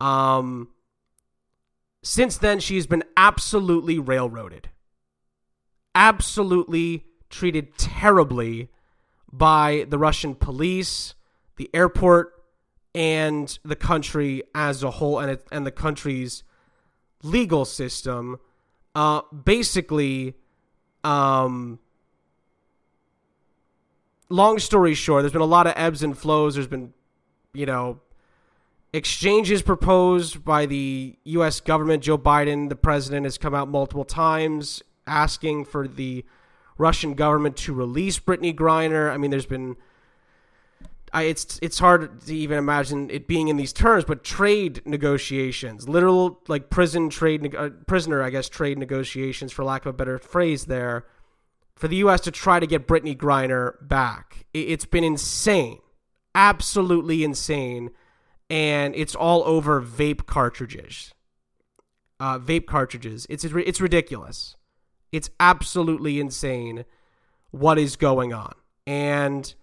Um, 0.00 0.70
since 2.02 2.36
then, 2.36 2.58
she's 2.58 2.88
been 2.88 3.04
absolutely 3.16 3.98
railroaded, 4.00 4.70
absolutely 5.94 7.04
treated 7.30 7.78
terribly 7.78 8.70
by 9.32 9.86
the 9.88 9.98
Russian 9.98 10.34
police, 10.34 11.14
the 11.56 11.70
airport, 11.74 12.32
and 12.94 13.58
the 13.64 13.76
country 13.76 14.42
as 14.54 14.82
a 14.82 14.90
whole, 14.92 15.18
and 15.18 15.32
it, 15.32 15.46
and 15.52 15.66
the 15.66 15.70
country's 15.70 16.42
legal 17.22 17.64
system. 17.64 18.38
Uh, 18.94 19.20
basically, 19.44 20.34
um, 21.04 21.78
long 24.28 24.58
story 24.58 24.94
short, 24.94 25.22
there's 25.22 25.32
been 25.32 25.42
a 25.42 25.46
lot 25.46 25.66
of 25.66 25.74
ebbs 25.76 26.02
and 26.02 26.16
flows. 26.16 26.54
There's 26.54 26.66
been, 26.66 26.92
you 27.52 27.66
know, 27.66 28.00
exchanges 28.92 29.62
proposed 29.62 30.44
by 30.44 30.66
the 30.66 31.16
U.S. 31.24 31.60
government. 31.60 32.02
Joe 32.02 32.18
Biden, 32.18 32.68
the 32.68 32.76
president, 32.76 33.24
has 33.24 33.38
come 33.38 33.54
out 33.54 33.68
multiple 33.68 34.04
times 34.04 34.82
asking 35.06 35.64
for 35.64 35.88
the 35.88 36.24
Russian 36.78 37.14
government 37.14 37.56
to 37.58 37.74
release 37.74 38.18
Brittney 38.18 38.54
Griner. 38.54 39.12
I 39.12 39.16
mean, 39.16 39.30
there's 39.30 39.46
been. 39.46 39.76
I, 41.12 41.22
it's 41.22 41.58
it's 41.62 41.78
hard 41.78 42.20
to 42.22 42.36
even 42.36 42.58
imagine 42.58 43.10
it 43.10 43.26
being 43.26 43.48
in 43.48 43.56
these 43.56 43.72
terms, 43.72 44.04
but 44.04 44.24
trade 44.24 44.82
negotiations, 44.84 45.88
literal 45.88 46.40
like 46.48 46.70
prison 46.70 47.08
trade, 47.08 47.54
uh, 47.54 47.70
prisoner, 47.86 48.22
I 48.22 48.30
guess, 48.30 48.48
trade 48.48 48.78
negotiations, 48.78 49.52
for 49.52 49.64
lack 49.64 49.86
of 49.86 49.90
a 49.90 49.92
better 49.96 50.18
phrase, 50.18 50.66
there, 50.66 51.06
for 51.76 51.88
the 51.88 51.96
U.S. 51.96 52.20
to 52.22 52.30
try 52.30 52.60
to 52.60 52.66
get 52.66 52.86
Brittney 52.86 53.16
Griner 53.16 53.74
back. 53.80 54.46
It, 54.52 54.68
it's 54.70 54.84
been 54.84 55.04
insane, 55.04 55.78
absolutely 56.34 57.24
insane 57.24 57.90
and 58.50 58.94
it's 58.94 59.14
all 59.14 59.42
over 59.44 59.80
vape 59.80 60.26
cartridges. 60.26 61.12
Uh, 62.20 62.38
vape 62.38 62.66
cartridges. 62.66 63.26
It's 63.30 63.44
it's 63.44 63.80
ridiculous. 63.80 64.56
It's 65.12 65.30
absolutely 65.40 66.20
insane 66.20 66.84
what 67.50 67.78
is 67.78 67.96
going 67.96 68.32
on. 68.32 68.54
And 68.86 69.54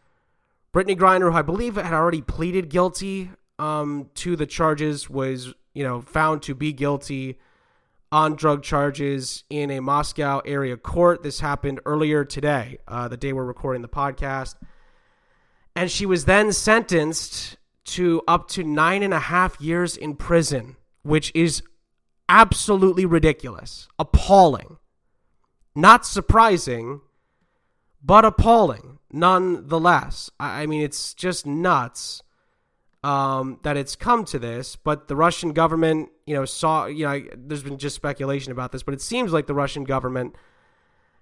Brittney 0.73 0.97
Griner, 0.97 1.31
who 1.31 1.37
I 1.37 1.41
believe 1.41 1.75
had 1.75 1.93
already 1.93 2.21
pleaded 2.21 2.69
guilty 2.69 3.31
um, 3.59 4.09
to 4.15 4.35
the 4.35 4.45
charges, 4.45 5.09
was 5.09 5.53
you 5.73 5.83
know 5.83 6.01
found 6.01 6.41
to 6.43 6.55
be 6.55 6.73
guilty 6.73 7.37
on 8.11 8.35
drug 8.35 8.63
charges 8.63 9.43
in 9.49 9.71
a 9.71 9.79
Moscow 9.79 10.39
area 10.45 10.77
court. 10.77 11.23
This 11.23 11.39
happened 11.39 11.79
earlier 11.85 12.23
today, 12.23 12.77
uh, 12.87 13.07
the 13.07 13.17
day 13.17 13.33
we're 13.33 13.45
recording 13.45 13.81
the 13.81 13.89
podcast. 13.89 14.55
And 15.75 15.91
she 15.91 16.05
was 16.05 16.25
then 16.25 16.53
sentenced 16.53 17.57
to 17.85 18.21
up 18.27 18.47
to 18.49 18.63
nine 18.63 19.03
and 19.03 19.13
a 19.13 19.19
half 19.19 19.59
years 19.59 19.97
in 19.97 20.15
prison, 20.15 20.77
which 21.03 21.31
is 21.35 21.61
absolutely 22.29 23.05
ridiculous, 23.05 23.87
appalling. 23.99 24.77
Not 25.75 26.05
surprising, 26.05 27.01
but 28.01 28.23
appalling 28.23 28.99
nonetheless. 29.11 30.29
I 30.39 30.65
mean, 30.65 30.81
it's 30.81 31.13
just 31.13 31.45
nuts 31.45 32.23
um, 33.03 33.59
that 33.63 33.77
it's 33.77 33.95
come 33.95 34.25
to 34.25 34.39
this. 34.39 34.75
But 34.75 35.07
the 35.07 35.15
Russian 35.15 35.53
government, 35.53 36.09
you 36.25 36.35
know, 36.35 36.45
saw, 36.45 36.85
you 36.85 37.05
know, 37.05 37.21
there's 37.35 37.63
been 37.63 37.77
just 37.77 37.95
speculation 37.95 38.51
about 38.51 38.71
this, 38.71 38.83
but 38.83 38.93
it 38.93 39.01
seems 39.01 39.33
like 39.33 39.47
the 39.47 39.53
Russian 39.53 39.83
government 39.83 40.35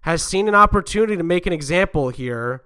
has 0.02 0.24
seen 0.24 0.48
an 0.48 0.56
opportunity 0.56 1.18
to 1.18 1.24
make 1.24 1.46
an 1.46 1.54
example 1.54 2.10
here 2.10 2.64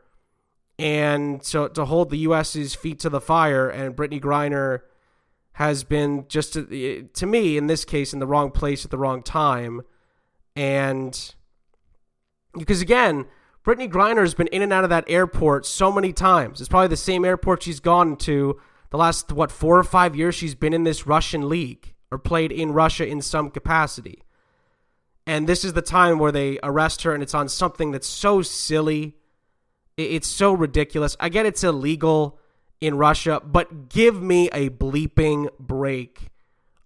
and 0.79 1.43
so 1.43 1.67
to 1.67 1.85
hold 1.85 2.09
the 2.09 2.17
U.S.'s 2.19 2.75
feet 2.75 2.99
to 2.99 3.09
the 3.09 3.21
fire. 3.21 3.69
And 3.69 3.95
Brittney 3.95 4.21
Griner 4.21 4.81
has 5.53 5.83
been 5.83 6.25
just 6.27 6.53
to, 6.53 7.09
to 7.13 7.25
me 7.25 7.57
in 7.57 7.67
this 7.67 7.85
case 7.85 8.13
in 8.13 8.19
the 8.19 8.27
wrong 8.27 8.51
place 8.51 8.85
at 8.85 8.91
the 8.91 8.97
wrong 8.97 9.23
time, 9.23 9.81
and 10.55 11.35
because 12.57 12.81
again. 12.81 13.25
Brittney 13.65 13.91
Griner 13.91 14.21
has 14.21 14.33
been 14.33 14.47
in 14.47 14.61
and 14.61 14.71
out 14.71 14.85
of 14.85 14.89
that 14.91 15.03
airport 15.09 15.65
so 15.65 15.91
many 15.91 16.13
times. 16.13 16.61
It's 16.61 16.69
probably 16.69 16.87
the 16.87 16.95
same 16.95 17.25
airport 17.25 17.63
she's 17.63 17.81
gone 17.81 18.15
to 18.19 18.61
the 18.91 18.97
last, 18.97 19.33
what, 19.33 19.51
four 19.51 19.77
or 19.77 19.83
five 19.83 20.15
years 20.15 20.35
she's 20.35 20.55
been 20.55 20.71
in 20.71 20.85
this 20.85 21.05
Russian 21.05 21.49
league 21.49 21.93
or 22.09 22.17
played 22.17 22.53
in 22.53 22.71
Russia 22.71 23.05
in 23.05 23.21
some 23.21 23.49
capacity. 23.49 24.23
And 25.25 25.47
this 25.47 25.65
is 25.65 25.73
the 25.73 25.81
time 25.81 26.17
where 26.17 26.31
they 26.31 26.59
arrest 26.63 27.03
her, 27.03 27.13
and 27.13 27.21
it's 27.21 27.33
on 27.33 27.49
something 27.49 27.91
that's 27.91 28.07
so 28.07 28.41
silly 28.41 29.17
it's 29.97 30.27
so 30.27 30.53
ridiculous. 30.53 31.17
I 31.19 31.29
get 31.29 31.45
it's 31.45 31.63
illegal 31.63 32.39
in 32.79 32.97
Russia, 32.97 33.41
but 33.43 33.89
give 33.89 34.21
me 34.21 34.47
a 34.51 34.69
bleeping 34.69 35.49
break 35.59 36.29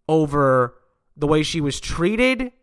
over 0.07 0.75
the 1.17 1.27
way 1.27 1.43
she 1.43 1.59
was 1.59 1.79
treated 1.79 2.53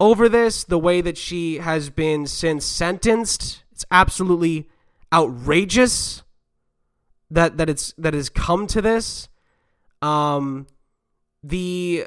over 0.00 0.28
this, 0.28 0.64
the 0.64 0.78
way 0.78 1.00
that 1.00 1.18
she 1.18 1.58
has 1.58 1.90
been 1.90 2.26
since 2.26 2.64
sentenced. 2.64 3.64
It's 3.72 3.84
absolutely 3.90 4.68
outrageous 5.12 6.22
that 7.30 7.56
that 7.58 7.68
it's 7.68 7.92
that 7.98 8.14
has 8.14 8.28
come 8.28 8.66
to 8.68 8.82
this. 8.82 9.28
Um 10.02 10.66
the 11.42 12.06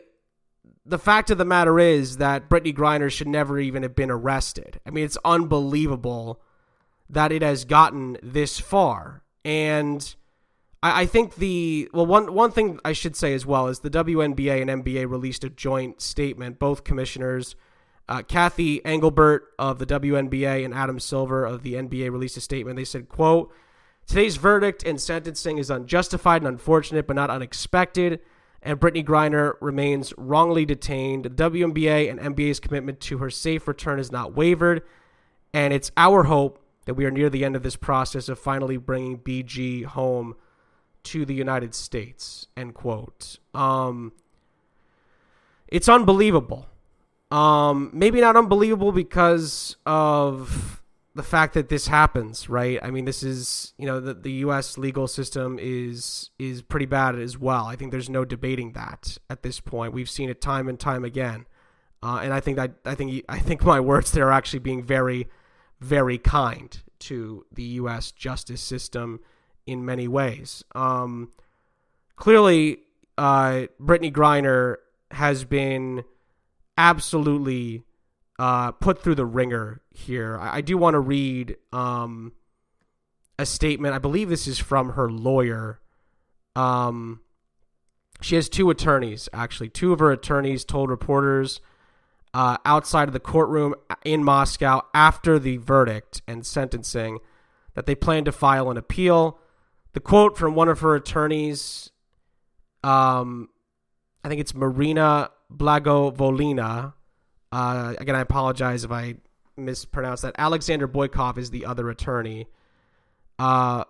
the 0.86 1.00
fact 1.00 1.30
of 1.30 1.38
the 1.38 1.46
matter 1.46 1.80
is 1.80 2.18
that 2.18 2.50
Brittney 2.50 2.76
Griner 2.76 3.12
should 3.12 3.28
never 3.28 3.60
even 3.60 3.84
have 3.84 3.96
been 3.96 4.12
arrested. 4.12 4.80
I 4.86 4.90
mean, 4.90 5.06
it's 5.06 5.18
unbelievable 5.24 6.42
that 7.10 7.32
it 7.32 7.42
has 7.42 7.66
gotten 7.66 8.18
this 8.24 8.60
far. 8.60 9.24
And 9.46 10.16
I, 10.82 11.02
I 11.02 11.06
think 11.06 11.36
the 11.36 11.90
well 11.94 12.06
one 12.06 12.34
one 12.34 12.52
thing 12.52 12.80
I 12.84 12.94
should 12.94 13.16
say 13.16 13.34
as 13.34 13.46
well 13.46 13.68
is 13.68 13.80
the 13.80 13.90
WNBA 13.90 14.62
and 14.62 14.84
NBA 14.84 15.10
released 15.10 15.44
a 15.44 15.50
joint 15.50 16.02
statement, 16.02 16.60
both 16.60 16.84
commissioners. 16.84 17.56
Uh, 18.10 18.22
Cathy 18.22 18.84
Engelbert 18.86 19.48
of 19.58 19.80
the 19.80 19.86
WNBA 19.86 20.66
and 20.66 20.74
Adam 20.74 21.00
Silver 21.00 21.46
of 21.46 21.64
the 21.64 21.76
NBA 21.76 22.12
released 22.12 22.38
a 22.38 22.42
statement. 22.42 22.76
They 22.76 22.84
said, 22.84 23.08
quote, 23.08 23.54
Today's 24.06 24.36
verdict 24.36 24.84
and 24.84 25.00
sentencing 25.00 25.58
is 25.58 25.70
unjustified 25.70 26.42
and 26.42 26.48
unfortunate, 26.48 27.08
but 27.08 27.16
not 27.16 27.30
unexpected. 27.30 28.20
And 28.62 28.80
Brittney 28.80 29.06
Griner 29.06 29.54
remains 29.62 30.14
wrongly 30.18 30.66
detained. 30.66 31.26
The 31.26 31.30
WNBA 31.30 32.10
and 32.10 32.20
NBA's 32.20 32.60
commitment 32.60 33.00
to 33.02 33.20
her 33.20 33.30
safe 33.30 33.68
return 33.68 34.00
is 34.00 34.12
not 34.12 34.36
wavered. 34.36 34.84
And 35.54 35.74
it's 35.74 35.92
our 35.98 36.24
hope 36.24 36.64
that 36.86 36.96
we 36.96 37.06
are 37.06 37.12
near 37.12 37.30
the 37.30 37.46
end 37.46 37.56
of 37.56 37.64
this 37.64 37.76
process 37.76 38.30
of 38.30 38.40
finally 38.40 38.78
bringing 38.78 39.18
BG 39.18 39.86
home 39.86 40.36
to 41.04 41.26
the 41.26 41.34
United 41.34 41.74
States. 41.74 42.48
End 42.56 42.74
quote. 42.74 43.38
Um, 43.54 44.14
it's 45.68 45.90
unbelievable. 45.90 46.68
Um, 47.32 47.90
maybe 47.94 48.20
not 48.20 48.36
unbelievable 48.36 48.92
because 48.92 49.78
of 49.86 50.82
the 51.16 51.24
fact 51.24 51.54
that 51.54 51.70
this 51.70 51.88
happens, 51.88 52.50
right? 52.50 52.80
I 52.82 52.92
mean, 52.92 53.06
this 53.06 53.24
is 53.24 53.74
you 53.78 53.86
know 53.86 54.00
the 54.00 54.14
the 54.14 54.32
U.S. 54.46 54.78
legal 54.78 55.08
system 55.08 55.58
is 55.60 56.30
is 56.38 56.62
pretty 56.62 56.86
bad 56.86 57.16
as 57.16 57.38
well. 57.38 57.66
I 57.66 57.76
think 57.76 57.92
there's 57.92 58.10
no 58.10 58.26
debating 58.26 58.74
that 58.74 59.18
at 59.30 59.44
this 59.44 59.60
point. 59.60 59.94
We've 59.94 60.10
seen 60.10 60.30
it 60.30 60.42
time 60.42 60.68
and 60.68 60.80
time 60.80 61.06
again, 61.06 61.46
uh, 62.04 62.20
and 62.22 62.34
I 62.34 62.40
think 62.40 62.58
that 62.58 62.76
I 62.86 62.96
think 62.96 63.24
I 63.28 63.40
think 63.40 63.64
my 63.64 63.80
words 63.80 64.12
there 64.12 64.28
are 64.28 64.34
actually 64.34 64.60
being 64.60 64.84
very, 64.84 65.28
very 65.80 66.18
kind 66.18 66.78
to 67.00 67.46
the 67.52 67.64
U.S. 67.64 68.12
justice 68.12 68.62
system 68.62 69.20
in 69.66 69.86
many 69.86 70.08
ways. 70.08 70.64
Um, 70.76 71.32
clearly, 72.16 72.80
uh, 73.18 73.68
Brittney 73.82 74.12
Griner 74.12 74.78
has 75.12 75.44
been 75.44 76.04
absolutely 76.78 77.84
uh, 78.40 78.72
put 78.72 79.04
through 79.04 79.16
the 79.16 79.26
ringer 79.26 79.82
here. 79.90 80.38
I, 80.40 80.58
I 80.58 80.62
do 80.62 80.78
want 80.78 80.96
to 80.96 81.00
read 81.00 81.58
um, 81.72 82.34
a 83.38 83.46
statement. 83.46 83.94
I 83.94 84.00
believe 84.00 84.30
this 84.30 84.48
is 84.48 84.60
from 84.60 84.94
her 84.94 85.12
lawyer. 85.12 85.80
Um, 86.56 87.22
she 88.22 88.36
has 88.36 88.50
two 88.50 88.70
attorneys, 88.70 89.30
actually. 89.34 89.70
Two 89.70 89.94
of 89.94 90.00
her 90.00 90.12
attorneys 90.12 90.64
told 90.66 90.90
reporters 90.90 91.60
uh, 92.34 92.58
outside 92.66 93.08
of 93.08 93.14
the 93.14 93.20
courtroom 93.20 93.76
in 94.06 94.24
Moscow 94.24 94.82
after 94.94 95.38
the 95.38 95.58
verdict 95.58 96.22
and 96.28 96.46
sentencing 96.46 97.20
that 97.74 97.86
they 97.86 97.96
plan 97.96 98.26
to 98.26 98.32
file 98.32 98.70
an 98.70 98.78
appeal. 98.78 99.40
The 99.94 100.00
quote 100.00 100.38
from 100.38 100.56
one 100.56 100.70
of 100.70 100.80
her 100.80 100.96
attorneys, 100.96 101.92
um, 102.84 103.50
I 104.24 104.30
think 104.30 104.40
it's 104.40 104.54
Marina 104.54 105.32
Blagovolina. 105.56 106.94
Uh, 107.52 107.94
again, 107.98 108.16
I 108.16 108.22
apologize 108.22 108.84
if 108.84 108.92
I 108.92 109.16
mispronounced 109.58 110.24
that. 110.24 110.36
Alexander 110.38 110.88
Boykov 110.88 111.38
is 111.38 111.52
the 111.52 111.66
other 111.66 111.90
attorney. 111.90 112.48
Uh, 113.38 113.84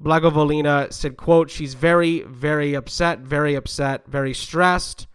Blagovolina 0.00 0.92
said, 0.92 1.16
quote, 1.16 1.50
she's 1.50 1.74
very, 1.74 2.20
very 2.22 2.74
upset, 2.74 3.20
very 3.20 3.54
upset, 3.54 4.06
very 4.06 4.34
stressed. 4.34 5.06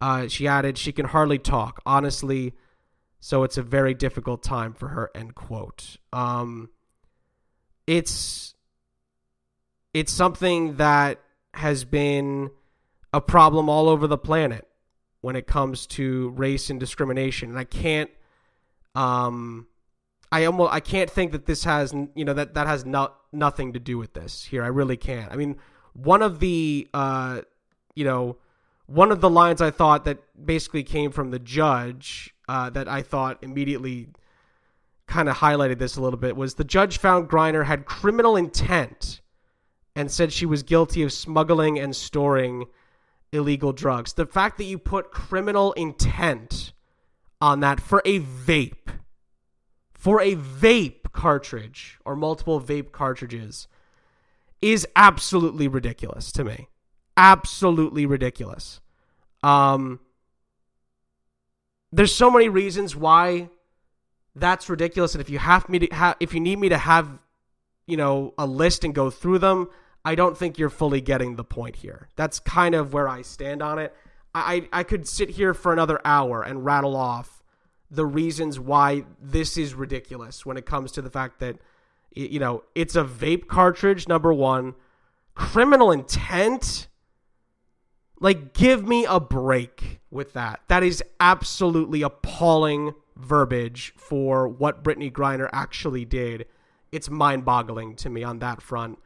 Uh, 0.00 0.28
she 0.28 0.46
added, 0.46 0.78
she 0.78 0.92
can 0.92 1.06
hardly 1.06 1.38
talk, 1.38 1.80
honestly, 1.84 2.54
so 3.20 3.42
it's 3.42 3.58
a 3.58 3.62
very 3.62 3.94
difficult 3.94 4.42
time 4.42 4.72
for 4.72 4.88
her, 4.88 5.10
end 5.14 5.34
quote. 5.34 5.96
Um, 6.12 6.70
it's 7.86 8.54
it's 9.94 10.12
something 10.12 10.76
that 10.76 11.20
has 11.54 11.84
been 11.84 12.50
a 13.12 13.20
problem 13.20 13.68
all 13.68 13.88
over 13.88 14.06
the 14.06 14.18
planet 14.18 14.67
when 15.20 15.36
it 15.36 15.46
comes 15.46 15.86
to 15.86 16.30
race 16.30 16.70
and 16.70 16.78
discrimination. 16.78 17.50
And 17.50 17.58
I 17.58 17.64
can't, 17.64 18.10
um, 18.94 19.66
I 20.30 20.44
almost 20.44 20.72
I 20.72 20.80
can't 20.80 21.10
think 21.10 21.32
that 21.32 21.46
this 21.46 21.64
has 21.64 21.92
you 22.14 22.24
know 22.24 22.34
that 22.34 22.54
that 22.54 22.66
has 22.66 22.84
not 22.84 23.16
nothing 23.32 23.72
to 23.72 23.80
do 23.80 23.98
with 23.98 24.14
this 24.14 24.44
here. 24.44 24.62
I 24.62 24.68
really 24.68 24.96
can't. 24.96 25.32
I 25.32 25.36
mean, 25.36 25.56
one 25.94 26.22
of 26.22 26.40
the 26.40 26.88
uh, 26.92 27.42
you 27.94 28.04
know, 28.04 28.36
one 28.86 29.10
of 29.10 29.20
the 29.20 29.30
lines 29.30 29.60
I 29.60 29.70
thought 29.70 30.04
that 30.04 30.18
basically 30.44 30.82
came 30.82 31.10
from 31.10 31.30
the 31.30 31.38
judge 31.38 32.34
uh, 32.48 32.70
that 32.70 32.88
I 32.88 33.02
thought 33.02 33.38
immediately 33.42 34.08
kind 35.06 35.28
of 35.28 35.36
highlighted 35.36 35.78
this 35.78 35.96
a 35.96 36.02
little 36.02 36.18
bit 36.18 36.36
was 36.36 36.54
the 36.54 36.64
judge 36.64 36.98
found 36.98 37.28
Griner 37.28 37.64
had 37.64 37.86
criminal 37.86 38.36
intent 38.36 39.20
and 39.96 40.10
said 40.10 40.32
she 40.32 40.46
was 40.46 40.62
guilty 40.62 41.02
of 41.02 41.12
smuggling 41.12 41.78
and 41.78 41.96
storing 41.96 42.66
illegal 43.32 43.72
drugs. 43.72 44.12
The 44.14 44.26
fact 44.26 44.58
that 44.58 44.64
you 44.64 44.78
put 44.78 45.10
criminal 45.10 45.72
intent 45.72 46.72
on 47.40 47.60
that 47.60 47.80
for 47.80 48.02
a 48.04 48.20
vape, 48.20 48.88
for 49.92 50.20
a 50.20 50.34
vape 50.36 51.12
cartridge 51.12 51.98
or 52.04 52.16
multiple 52.16 52.60
vape 52.60 52.92
cartridges, 52.92 53.68
is 54.60 54.86
absolutely 54.96 55.68
ridiculous 55.68 56.32
to 56.32 56.44
me. 56.44 56.68
Absolutely 57.16 58.06
ridiculous. 58.06 58.80
Um, 59.42 60.00
there's 61.92 62.14
so 62.14 62.30
many 62.30 62.48
reasons 62.48 62.94
why 62.94 63.48
that's 64.34 64.68
ridiculous, 64.68 65.14
and 65.14 65.20
if 65.20 65.30
you 65.30 65.38
have 65.38 65.68
me 65.68 65.80
to 65.80 65.94
have, 65.94 66.16
if 66.20 66.34
you 66.34 66.40
need 66.40 66.58
me 66.58 66.68
to 66.68 66.78
have, 66.78 67.18
you 67.86 67.96
know, 67.96 68.34
a 68.38 68.46
list 68.46 68.84
and 68.84 68.94
go 68.94 69.10
through 69.10 69.38
them, 69.38 69.68
I 70.08 70.14
don't 70.14 70.38
think 70.38 70.58
you're 70.58 70.70
fully 70.70 71.02
getting 71.02 71.36
the 71.36 71.44
point 71.44 71.76
here. 71.76 72.08
That's 72.16 72.40
kind 72.40 72.74
of 72.74 72.94
where 72.94 73.06
I 73.06 73.20
stand 73.20 73.60
on 73.60 73.78
it. 73.78 73.94
I, 74.34 74.66
I 74.72 74.82
could 74.82 75.06
sit 75.06 75.28
here 75.28 75.52
for 75.52 75.70
another 75.70 76.00
hour 76.02 76.42
and 76.42 76.64
rattle 76.64 76.96
off 76.96 77.42
the 77.90 78.06
reasons 78.06 78.58
why 78.58 79.04
this 79.20 79.58
is 79.58 79.74
ridiculous 79.74 80.46
when 80.46 80.56
it 80.56 80.64
comes 80.64 80.92
to 80.92 81.02
the 81.02 81.10
fact 81.10 81.40
that, 81.40 81.58
you 82.14 82.40
know, 82.40 82.64
it's 82.74 82.96
a 82.96 83.04
vape 83.04 83.48
cartridge, 83.48 84.08
number 84.08 84.32
one. 84.32 84.76
Criminal 85.34 85.92
intent? 85.92 86.88
Like, 88.18 88.54
give 88.54 88.88
me 88.88 89.04
a 89.04 89.20
break 89.20 90.00
with 90.10 90.32
that. 90.32 90.60
That 90.68 90.82
is 90.82 91.04
absolutely 91.20 92.00
appalling 92.00 92.94
verbiage 93.14 93.92
for 93.98 94.48
what 94.48 94.82
Brittney 94.82 95.12
Griner 95.12 95.50
actually 95.52 96.06
did. 96.06 96.46
It's 96.92 97.10
mind 97.10 97.44
boggling 97.44 97.94
to 97.96 98.08
me 98.08 98.24
on 98.24 98.38
that 98.38 98.62
front 98.62 98.98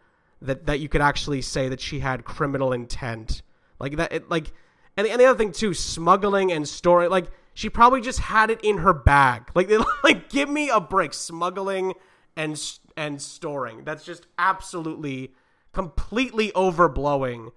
that 0.43 0.67
that 0.67 0.81
you 0.81 0.89
could 0.89 1.01
actually 1.01 1.43
say 1.43 1.69
that 1.69 1.81
she 1.81 2.01
had 2.01 2.25
criminal 2.25 2.73
intent. 2.73 3.43
Like 3.79 3.97
that 3.97 4.13
it, 4.13 4.31
like 4.31 4.53
and 4.97 5.07
the, 5.07 5.11
and 5.11 5.21
the 5.21 5.27
other 5.27 5.39
thing 5.39 5.53
too 5.53 5.75
smuggling 5.75 6.53
and 6.53 6.69
storing 6.69 7.11
like 7.11 7.31
she 7.55 7.69
probably 7.69 8.01
just 8.01 8.19
had 8.19 8.51
it 8.51 8.61
in 8.63 8.79
her 8.79 8.93
bag. 8.93 9.51
Like 9.55 9.71
like 10.05 10.29
give 10.29 10.49
me 10.49 10.69
a 10.69 10.81
break. 10.81 11.15
Smuggling 11.15 11.95
and 12.37 12.61
and 12.97 13.21
storing. 13.21 13.85
That's 13.85 14.05
just 14.05 14.27
absolutely 14.39 15.35
completely 15.73 16.51
overblowing 16.53 17.53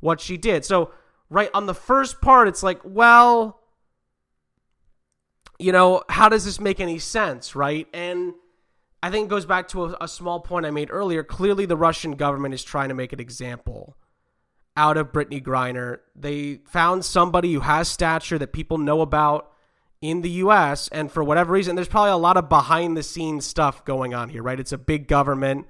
what 0.00 0.20
she 0.20 0.36
did. 0.36 0.64
So 0.64 0.92
right 1.28 1.50
on 1.54 1.66
the 1.66 1.74
first 1.74 2.20
part 2.20 2.48
it's 2.48 2.62
like 2.62 2.80
well 2.82 3.60
you 5.60 5.70
know 5.70 6.02
how 6.08 6.28
does 6.28 6.44
this 6.44 6.58
make 6.58 6.80
any 6.80 6.98
sense 6.98 7.54
right? 7.54 7.86
And 7.92 8.34
I 9.02 9.10
think 9.10 9.26
it 9.26 9.30
goes 9.30 9.46
back 9.46 9.68
to 9.68 9.86
a, 9.86 9.96
a, 10.02 10.08
small 10.08 10.40
point 10.40 10.66
I 10.66 10.70
made 10.70 10.90
earlier. 10.90 11.22
Clearly, 11.22 11.64
the 11.64 11.76
Russian 11.76 12.12
government 12.12 12.54
is 12.54 12.62
trying 12.62 12.90
to 12.90 12.94
make 12.94 13.12
an 13.12 13.20
example 13.20 13.96
out 14.76 14.96
of 14.96 15.12
Brittney 15.12 15.42
Griner. 15.42 15.98
They 16.14 16.60
found 16.66 17.04
somebody 17.04 17.52
who 17.52 17.60
has 17.60 17.88
stature 17.88 18.38
that 18.38 18.52
people 18.52 18.78
know 18.78 19.00
about 19.00 19.50
in 20.02 20.22
the 20.22 20.30
U.S., 20.30 20.88
and 20.88 21.12
for 21.12 21.22
whatever 21.22 21.52
reason, 21.52 21.76
there's 21.76 21.88
probably 21.88 22.10
a 22.10 22.16
lot 22.16 22.36
of 22.36 22.48
behind 22.48 22.96
the 22.96 23.02
scenes 23.02 23.44
stuff 23.44 23.84
going 23.84 24.14
on 24.14 24.30
here, 24.30 24.42
right? 24.42 24.58
It's 24.58 24.72
a 24.72 24.78
big 24.78 25.08
government. 25.08 25.66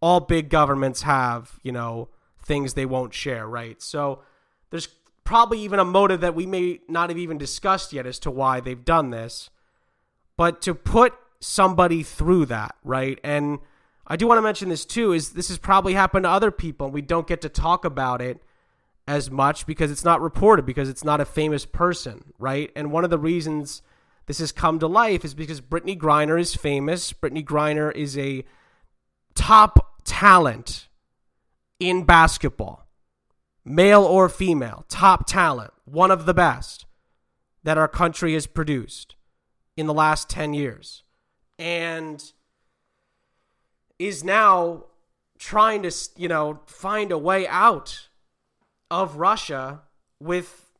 All 0.00 0.20
big 0.20 0.48
governments 0.48 1.02
have, 1.02 1.58
you 1.62 1.70
know, 1.70 2.08
things 2.42 2.74
they 2.74 2.86
won't 2.86 3.14
share, 3.14 3.46
right? 3.46 3.80
So 3.80 4.22
there's 4.70 4.88
probably 5.22 5.60
even 5.60 5.78
a 5.78 5.84
motive 5.84 6.22
that 6.22 6.34
we 6.34 6.46
may 6.46 6.80
not 6.88 7.10
have 7.10 7.18
even 7.18 7.38
discussed 7.38 7.92
yet 7.92 8.06
as 8.06 8.18
to 8.20 8.30
why 8.30 8.60
they've 8.60 8.84
done 8.84 9.10
this. 9.10 9.50
But 10.36 10.60
to 10.62 10.74
put 10.74 11.14
somebody 11.40 12.02
through 12.02 12.46
that, 12.46 12.74
right? 12.84 13.18
And 13.22 13.58
I 14.06 14.16
do 14.16 14.26
want 14.26 14.38
to 14.38 14.42
mention 14.42 14.70
this 14.70 14.84
too 14.84 15.12
is 15.12 15.30
this 15.30 15.48
has 15.48 15.58
probably 15.58 15.94
happened 15.94 16.24
to 16.24 16.30
other 16.30 16.50
people 16.50 16.86
and 16.86 16.94
we 16.94 17.02
don't 17.02 17.26
get 17.26 17.42
to 17.42 17.48
talk 17.48 17.84
about 17.84 18.20
it 18.20 18.42
as 19.06 19.30
much 19.30 19.66
because 19.66 19.90
it's 19.90 20.04
not 20.04 20.20
reported 20.20 20.66
because 20.66 20.88
it's 20.88 21.04
not 21.04 21.20
a 21.20 21.24
famous 21.24 21.64
person, 21.64 22.32
right? 22.38 22.70
And 22.74 22.90
one 22.90 23.04
of 23.04 23.10
the 23.10 23.18
reasons 23.18 23.82
this 24.26 24.38
has 24.38 24.52
come 24.52 24.78
to 24.78 24.86
life 24.86 25.24
is 25.24 25.34
because 25.34 25.60
Brittney 25.60 25.98
Griner 25.98 26.38
is 26.38 26.54
famous. 26.54 27.12
Brittney 27.12 27.44
Griner 27.44 27.94
is 27.94 28.18
a 28.18 28.44
top 29.34 30.02
talent 30.04 30.88
in 31.80 32.04
basketball, 32.04 32.86
male 33.64 34.02
or 34.02 34.28
female, 34.28 34.84
top 34.88 35.26
talent, 35.26 35.72
one 35.84 36.10
of 36.10 36.26
the 36.26 36.34
best 36.34 36.86
that 37.62 37.78
our 37.78 37.88
country 37.88 38.34
has 38.34 38.46
produced 38.46 39.16
in 39.76 39.86
the 39.86 39.94
last 39.94 40.28
10 40.28 40.54
years 40.54 41.04
and 41.58 42.32
is 43.98 44.22
now 44.22 44.84
trying 45.38 45.82
to, 45.82 45.92
you 46.16 46.28
know, 46.28 46.60
find 46.66 47.12
a 47.12 47.18
way 47.18 47.46
out 47.48 48.08
of 48.90 49.16
Russia 49.16 49.82
with 50.20 50.72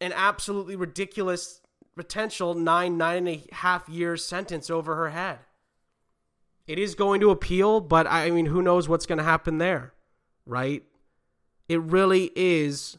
an 0.00 0.12
absolutely 0.14 0.76
ridiculous 0.76 1.60
potential 1.96 2.54
nine, 2.54 2.98
nine 2.98 3.26
and 3.26 3.28
a 3.28 3.54
half 3.54 3.88
year 3.88 4.16
sentence 4.16 4.70
over 4.70 4.94
her 4.96 5.10
head. 5.10 5.38
It 6.66 6.78
is 6.78 6.94
going 6.94 7.20
to 7.20 7.30
appeal, 7.30 7.80
but 7.80 8.06
I 8.06 8.30
mean, 8.30 8.46
who 8.46 8.60
knows 8.60 8.88
what's 8.88 9.06
going 9.06 9.18
to 9.18 9.24
happen 9.24 9.58
there, 9.58 9.94
right? 10.44 10.82
It 11.68 11.80
really 11.80 12.32
is 12.34 12.98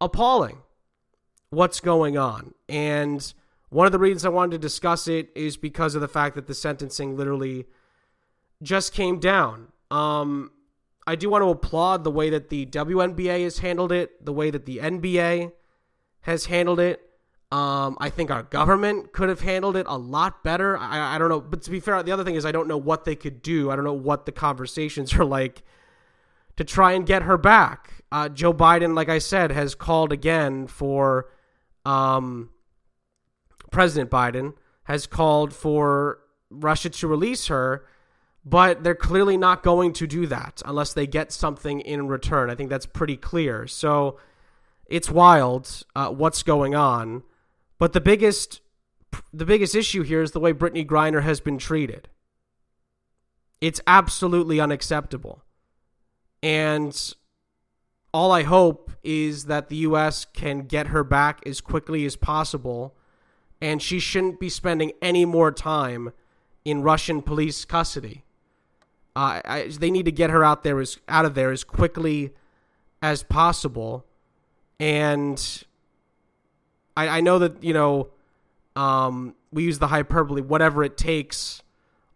appalling 0.00 0.58
what's 1.50 1.80
going 1.80 2.16
on. 2.16 2.54
And 2.68 3.32
one 3.72 3.86
of 3.86 3.92
the 3.92 3.98
reasons 3.98 4.26
I 4.26 4.28
wanted 4.28 4.52
to 4.52 4.58
discuss 4.58 5.08
it 5.08 5.30
is 5.34 5.56
because 5.56 5.94
of 5.94 6.02
the 6.02 6.08
fact 6.08 6.34
that 6.34 6.46
the 6.46 6.54
sentencing 6.54 7.16
literally 7.16 7.64
just 8.62 8.92
came 8.92 9.18
down. 9.18 9.68
Um, 9.90 10.50
I 11.06 11.16
do 11.16 11.30
want 11.30 11.42
to 11.42 11.48
applaud 11.48 12.04
the 12.04 12.10
way 12.10 12.28
that 12.28 12.50
the 12.50 12.66
WNBA 12.66 13.44
has 13.44 13.60
handled 13.60 13.90
it, 13.90 14.24
the 14.24 14.32
way 14.32 14.50
that 14.50 14.66
the 14.66 14.76
NBA 14.76 15.52
has 16.20 16.46
handled 16.46 16.80
it. 16.80 17.00
Um, 17.50 17.96
I 17.98 18.10
think 18.10 18.30
our 18.30 18.42
government 18.42 19.12
could 19.12 19.30
have 19.30 19.40
handled 19.40 19.76
it 19.76 19.86
a 19.88 19.96
lot 19.96 20.44
better. 20.44 20.76
I, 20.76 21.16
I 21.16 21.18
don't 21.18 21.30
know, 21.30 21.40
but 21.40 21.62
to 21.62 21.70
be 21.70 21.80
fair, 21.80 22.02
the 22.02 22.12
other 22.12 22.24
thing 22.24 22.34
is 22.34 22.44
I 22.44 22.52
don't 22.52 22.68
know 22.68 22.78
what 22.78 23.06
they 23.06 23.16
could 23.16 23.40
do. 23.40 23.70
I 23.70 23.76
don't 23.76 23.86
know 23.86 23.92
what 23.94 24.26
the 24.26 24.32
conversations 24.32 25.14
are 25.18 25.24
like 25.24 25.62
to 26.56 26.64
try 26.64 26.92
and 26.92 27.06
get 27.06 27.22
her 27.22 27.38
back. 27.38 28.02
Uh, 28.12 28.28
Joe 28.28 28.52
Biden, 28.52 28.94
like 28.94 29.08
I 29.08 29.18
said, 29.18 29.50
has 29.50 29.74
called 29.74 30.12
again 30.12 30.66
for 30.66 31.30
um, 31.86 32.50
President 33.72 34.10
Biden 34.10 34.54
has 34.84 35.06
called 35.06 35.52
for 35.52 36.20
Russia 36.50 36.90
to 36.90 37.08
release 37.08 37.46
her, 37.48 37.84
but 38.44 38.84
they're 38.84 38.94
clearly 38.94 39.36
not 39.36 39.62
going 39.62 39.92
to 39.94 40.06
do 40.06 40.26
that 40.26 40.62
unless 40.64 40.92
they 40.92 41.06
get 41.06 41.32
something 41.32 41.80
in 41.80 42.06
return. 42.06 42.50
I 42.50 42.54
think 42.54 42.70
that's 42.70 42.86
pretty 42.86 43.16
clear. 43.16 43.66
So 43.66 44.18
it's 44.86 45.10
wild 45.10 45.84
uh, 45.96 46.10
what's 46.10 46.42
going 46.42 46.74
on, 46.74 47.22
but 47.78 47.92
the 47.92 48.00
biggest 48.00 48.60
the 49.32 49.44
biggest 49.44 49.74
issue 49.74 50.02
here 50.02 50.22
is 50.22 50.32
the 50.32 50.40
way 50.40 50.52
Brittney 50.52 50.86
Griner 50.86 51.22
has 51.22 51.40
been 51.40 51.58
treated. 51.58 52.08
It's 53.60 53.80
absolutely 53.86 54.58
unacceptable. 54.58 55.44
And 56.42 57.14
all 58.12 58.32
I 58.32 58.42
hope 58.42 58.90
is 59.02 59.44
that 59.46 59.68
the 59.68 59.76
U.S. 59.76 60.24
can 60.24 60.60
get 60.60 60.88
her 60.88 61.04
back 61.04 61.40
as 61.46 61.60
quickly 61.60 62.04
as 62.04 62.16
possible, 62.16 62.96
and 63.62 63.80
she 63.80 64.00
shouldn't 64.00 64.40
be 64.40 64.48
spending 64.48 64.90
any 65.00 65.24
more 65.24 65.52
time 65.52 66.12
in 66.64 66.82
Russian 66.82 67.22
police 67.22 67.64
custody. 67.64 68.24
Uh, 69.14 69.40
I, 69.44 69.68
they 69.68 69.90
need 69.90 70.04
to 70.06 70.12
get 70.12 70.30
her 70.30 70.42
out 70.42 70.64
there 70.64 70.80
as 70.80 70.98
out 71.08 71.24
of 71.24 71.34
there 71.34 71.52
as 71.52 71.62
quickly 71.64 72.32
as 73.00 73.22
possible, 73.22 74.04
and 74.80 75.64
I, 76.96 77.08
I 77.08 77.20
know 77.20 77.38
that 77.38 77.62
you 77.62 77.72
know 77.72 78.08
um, 78.74 79.36
we 79.52 79.62
use 79.62 79.78
the 79.78 79.88
hyperbole, 79.88 80.42
whatever 80.42 80.82
it 80.82 80.96
takes, 80.96 81.62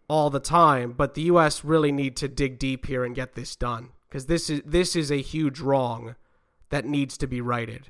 all 0.09 0.29
the 0.29 0.39
time. 0.39 0.91
But 0.91 1.13
the 1.13 1.21
U.S. 1.23 1.63
really 1.63 1.91
need 1.91 2.17
to 2.17 2.27
dig 2.27 2.59
deep 2.59 2.87
here 2.87 3.05
and 3.05 3.15
get 3.15 3.35
this 3.35 3.55
done 3.55 3.89
because 4.09 4.25
this 4.25 4.49
is 4.49 4.61
this 4.65 4.95
is 4.95 5.11
a 5.11 5.21
huge 5.21 5.59
wrong 5.59 6.15
that 6.71 6.83
needs 6.83 7.15
to 7.19 7.27
be 7.27 7.39
righted. 7.39 7.89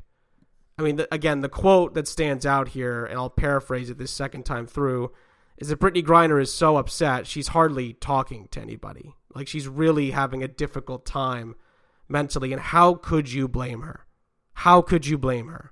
I 0.78 0.84
mean, 0.84 0.98
the, 0.98 1.08
again, 1.14 1.42
the 1.42 1.50
quote 1.50 1.96
that 1.96 2.08
stands 2.08 2.46
out 2.46 2.70
here, 2.70 3.06
and 3.06 3.18
I'll 3.18 3.30
paraphrase 3.30 3.90
it 3.90 3.98
this 3.98 4.12
second 4.12 4.46
time 4.46 4.68
through, 4.68 5.12
is 5.58 5.70
that 5.70 5.80
Brittney 5.80 6.06
Griner 6.06 6.40
is 6.40 6.54
so 6.54 6.78
upset 6.78 7.26
she's 7.26 7.50
hardly 7.50 7.94
talking 7.94 8.48
to 8.52 8.62
anybody. 8.62 9.16
Like 9.34 9.48
she's 9.48 9.68
really 9.68 10.12
having 10.12 10.44
a 10.44 10.48
difficult 10.48 11.06
time 11.06 11.56
mentally, 12.08 12.54
and 12.54 12.62
how 12.62 12.94
could 12.94 13.32
you 13.32 13.48
blame 13.48 13.82
her? 13.82 14.06
How 14.54 14.82
could 14.82 15.08
you 15.08 15.18
blame 15.18 15.48
her? 15.48 15.72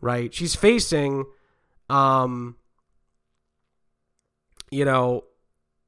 Right? 0.00 0.34
She's 0.34 0.56
facing, 0.56 1.26
um, 1.88 2.56
you 4.70 4.84
know, 4.84 5.24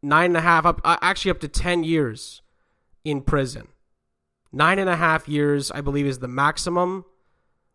nine 0.02 0.26
and 0.26 0.36
a 0.36 0.40
half 0.40 0.64
up, 0.66 0.80
uh, 0.84 0.98
actually 1.02 1.32
up 1.32 1.40
to 1.40 1.48
ten 1.48 1.82
years 1.82 2.42
in 3.04 3.22
prison. 3.22 3.68
Nine 4.52 4.78
and 4.78 4.88
a 4.88 4.96
half 4.96 5.28
years, 5.28 5.72
I 5.72 5.80
believe, 5.80 6.06
is 6.06 6.20
the 6.20 6.28
maximum 6.28 7.04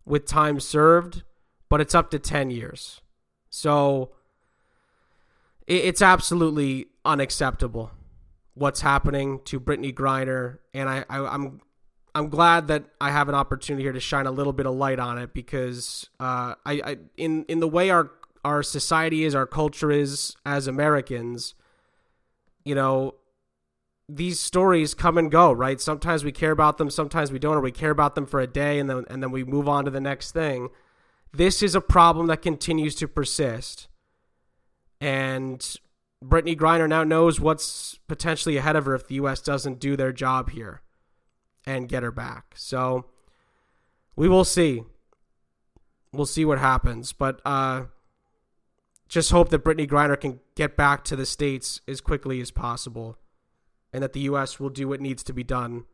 with 0.09 0.25
time 0.25 0.59
served, 0.59 1.23
but 1.69 1.79
it's 1.79 1.93
up 1.93 2.09
to 2.09 2.19
10 2.19 2.49
years. 2.49 2.99
So 3.51 4.09
it's 5.67 6.01
absolutely 6.01 6.87
unacceptable 7.05 7.91
what's 8.55 8.81
happening 8.81 9.39
to 9.45 9.59
Brittney 9.59 9.93
Griner. 9.93 10.57
And 10.73 10.89
I, 10.89 11.05
I, 11.09 11.19
I'm 11.19 11.61
I'm 12.15 12.29
glad 12.29 12.67
that 12.67 12.85
I 12.99 13.11
have 13.11 13.29
an 13.29 13.35
opportunity 13.35 13.83
here 13.83 13.93
to 13.93 13.99
shine 13.99 14.25
a 14.25 14.31
little 14.31 14.51
bit 14.51 14.65
of 14.65 14.73
light 14.73 14.99
on 14.99 15.19
it 15.19 15.31
because 15.31 16.09
uh, 16.19 16.55
I, 16.65 16.81
I 16.83 16.97
in 17.15 17.45
in 17.45 17.59
the 17.59 17.67
way 17.67 17.91
our 17.91 18.09
our 18.43 18.63
society 18.63 19.25
is, 19.25 19.35
our 19.35 19.45
culture 19.45 19.91
is 19.91 20.35
as 20.43 20.65
Americans, 20.67 21.53
you 22.65 22.73
know, 22.73 23.13
these 24.09 24.39
stories 24.39 24.95
come 24.95 25.17
and 25.17 25.29
go, 25.29 25.51
right? 25.51 25.79
Sometimes 25.79 26.23
we 26.23 26.31
care 26.31 26.51
about 26.51 26.77
them, 26.77 26.89
sometimes 26.89 27.31
we 27.31 27.37
don't, 27.37 27.55
or 27.55 27.61
we 27.61 27.71
care 27.71 27.91
about 27.91 28.15
them 28.15 28.25
for 28.25 28.39
a 28.39 28.47
day 28.47 28.79
and 28.79 28.89
then 28.89 29.05
and 29.09 29.21
then 29.21 29.31
we 29.31 29.43
move 29.43 29.69
on 29.69 29.85
to 29.85 29.91
the 29.91 30.01
next 30.01 30.31
thing. 30.31 30.69
This 31.31 31.61
is 31.61 31.75
a 31.75 31.81
problem 31.81 32.27
that 32.27 32.41
continues 32.41 32.95
to 32.95 33.07
persist. 33.07 33.87
And 34.99 35.59
Brittney 36.25 36.57
Griner 36.57 36.89
now 36.89 37.03
knows 37.03 37.39
what's 37.39 37.99
potentially 38.07 38.57
ahead 38.57 38.75
of 38.75 38.85
her 38.85 38.95
if 38.95 39.07
the 39.07 39.15
US 39.15 39.41
doesn't 39.41 39.79
do 39.79 39.95
their 39.95 40.11
job 40.11 40.49
here 40.49 40.81
and 41.65 41.87
get 41.87 42.03
her 42.03 42.11
back. 42.11 42.55
So 42.55 43.05
we 44.15 44.27
will 44.27 44.43
see. 44.43 44.83
We'll 46.11 46.25
see 46.25 46.45
what 46.45 46.57
happens. 46.57 47.13
But 47.13 47.41
uh 47.45 47.85
just 49.07 49.31
hope 49.31 49.49
that 49.49 49.63
Brittney 49.63 49.87
Griner 49.87 50.19
can 50.19 50.39
get 50.55 50.75
back 50.75 51.03
to 51.05 51.15
the 51.15 51.25
States 51.25 51.81
as 51.87 52.01
quickly 52.01 52.41
as 52.41 52.51
possible 52.51 53.17
and 53.91 54.03
that 54.03 54.13
the 54.13 54.21
U.S. 54.21 54.59
will 54.59 54.69
do 54.69 54.87
what 54.87 55.01
needs 55.01 55.23
to 55.23 55.33
be 55.33 55.43
done 55.43 55.85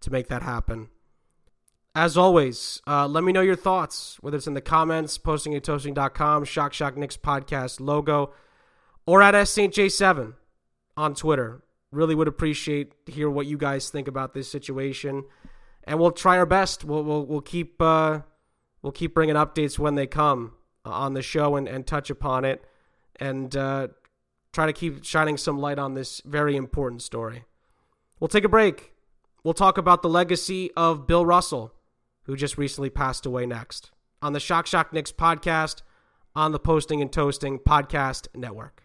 to 0.00 0.10
make 0.10 0.28
that 0.28 0.42
happen. 0.42 0.88
As 1.94 2.16
always, 2.16 2.80
uh, 2.86 3.06
let 3.06 3.22
me 3.22 3.32
know 3.32 3.42
your 3.42 3.56
thoughts, 3.56 4.16
whether 4.22 4.36
it's 4.36 4.46
in 4.46 4.54
the 4.54 4.62
comments, 4.62 5.18
posting 5.18 5.54
at 5.54 5.62
toasting.com, 5.62 6.44
Shock 6.44 6.72
Shock 6.72 6.96
Knicks 6.96 7.18
podcast 7.18 7.80
logo, 7.80 8.32
or 9.04 9.20
at 9.20 9.34
SSJ7 9.34 10.34
on 10.96 11.14
Twitter. 11.14 11.62
Really 11.90 12.14
would 12.14 12.28
appreciate 12.28 13.04
to 13.04 13.12
hear 13.12 13.28
what 13.28 13.46
you 13.46 13.58
guys 13.58 13.90
think 13.90 14.08
about 14.08 14.32
this 14.32 14.50
situation, 14.50 15.24
and 15.84 16.00
we'll 16.00 16.12
try 16.12 16.38
our 16.38 16.46
best. 16.46 16.82
We'll 16.82 17.04
we'll, 17.04 17.26
we'll 17.26 17.42
keep 17.42 17.82
uh, 17.82 18.20
we'll 18.80 18.92
keep 18.92 19.12
bringing 19.12 19.36
updates 19.36 19.78
when 19.78 19.94
they 19.94 20.06
come 20.06 20.54
on 20.86 21.12
the 21.12 21.20
show 21.20 21.56
and, 21.56 21.68
and 21.68 21.86
touch 21.86 22.08
upon 22.08 22.46
it, 22.46 22.64
and 23.20 23.54
uh, 23.54 23.88
try 24.52 24.66
to 24.66 24.72
keep 24.72 25.04
shining 25.04 25.36
some 25.36 25.58
light 25.58 25.78
on 25.78 25.94
this 25.94 26.20
very 26.24 26.56
important 26.56 27.02
story. 27.02 27.44
We'll 28.20 28.28
take 28.28 28.44
a 28.44 28.48
break. 28.48 28.92
We'll 29.42 29.54
talk 29.54 29.78
about 29.78 30.02
the 30.02 30.08
legacy 30.08 30.70
of 30.76 31.06
Bill 31.06 31.26
Russell, 31.26 31.74
who 32.24 32.36
just 32.36 32.58
recently 32.58 32.90
passed 32.90 33.26
away 33.26 33.46
next 33.46 33.90
on 34.20 34.32
the 34.32 34.40
Shock 34.40 34.66
Shock 34.66 34.92
Knicks 34.92 35.10
podcast 35.10 35.82
on 36.36 36.52
the 36.52 36.60
Posting 36.60 37.02
and 37.02 37.10
Toasting 37.10 37.58
Podcast 37.58 38.28
Network. 38.34 38.84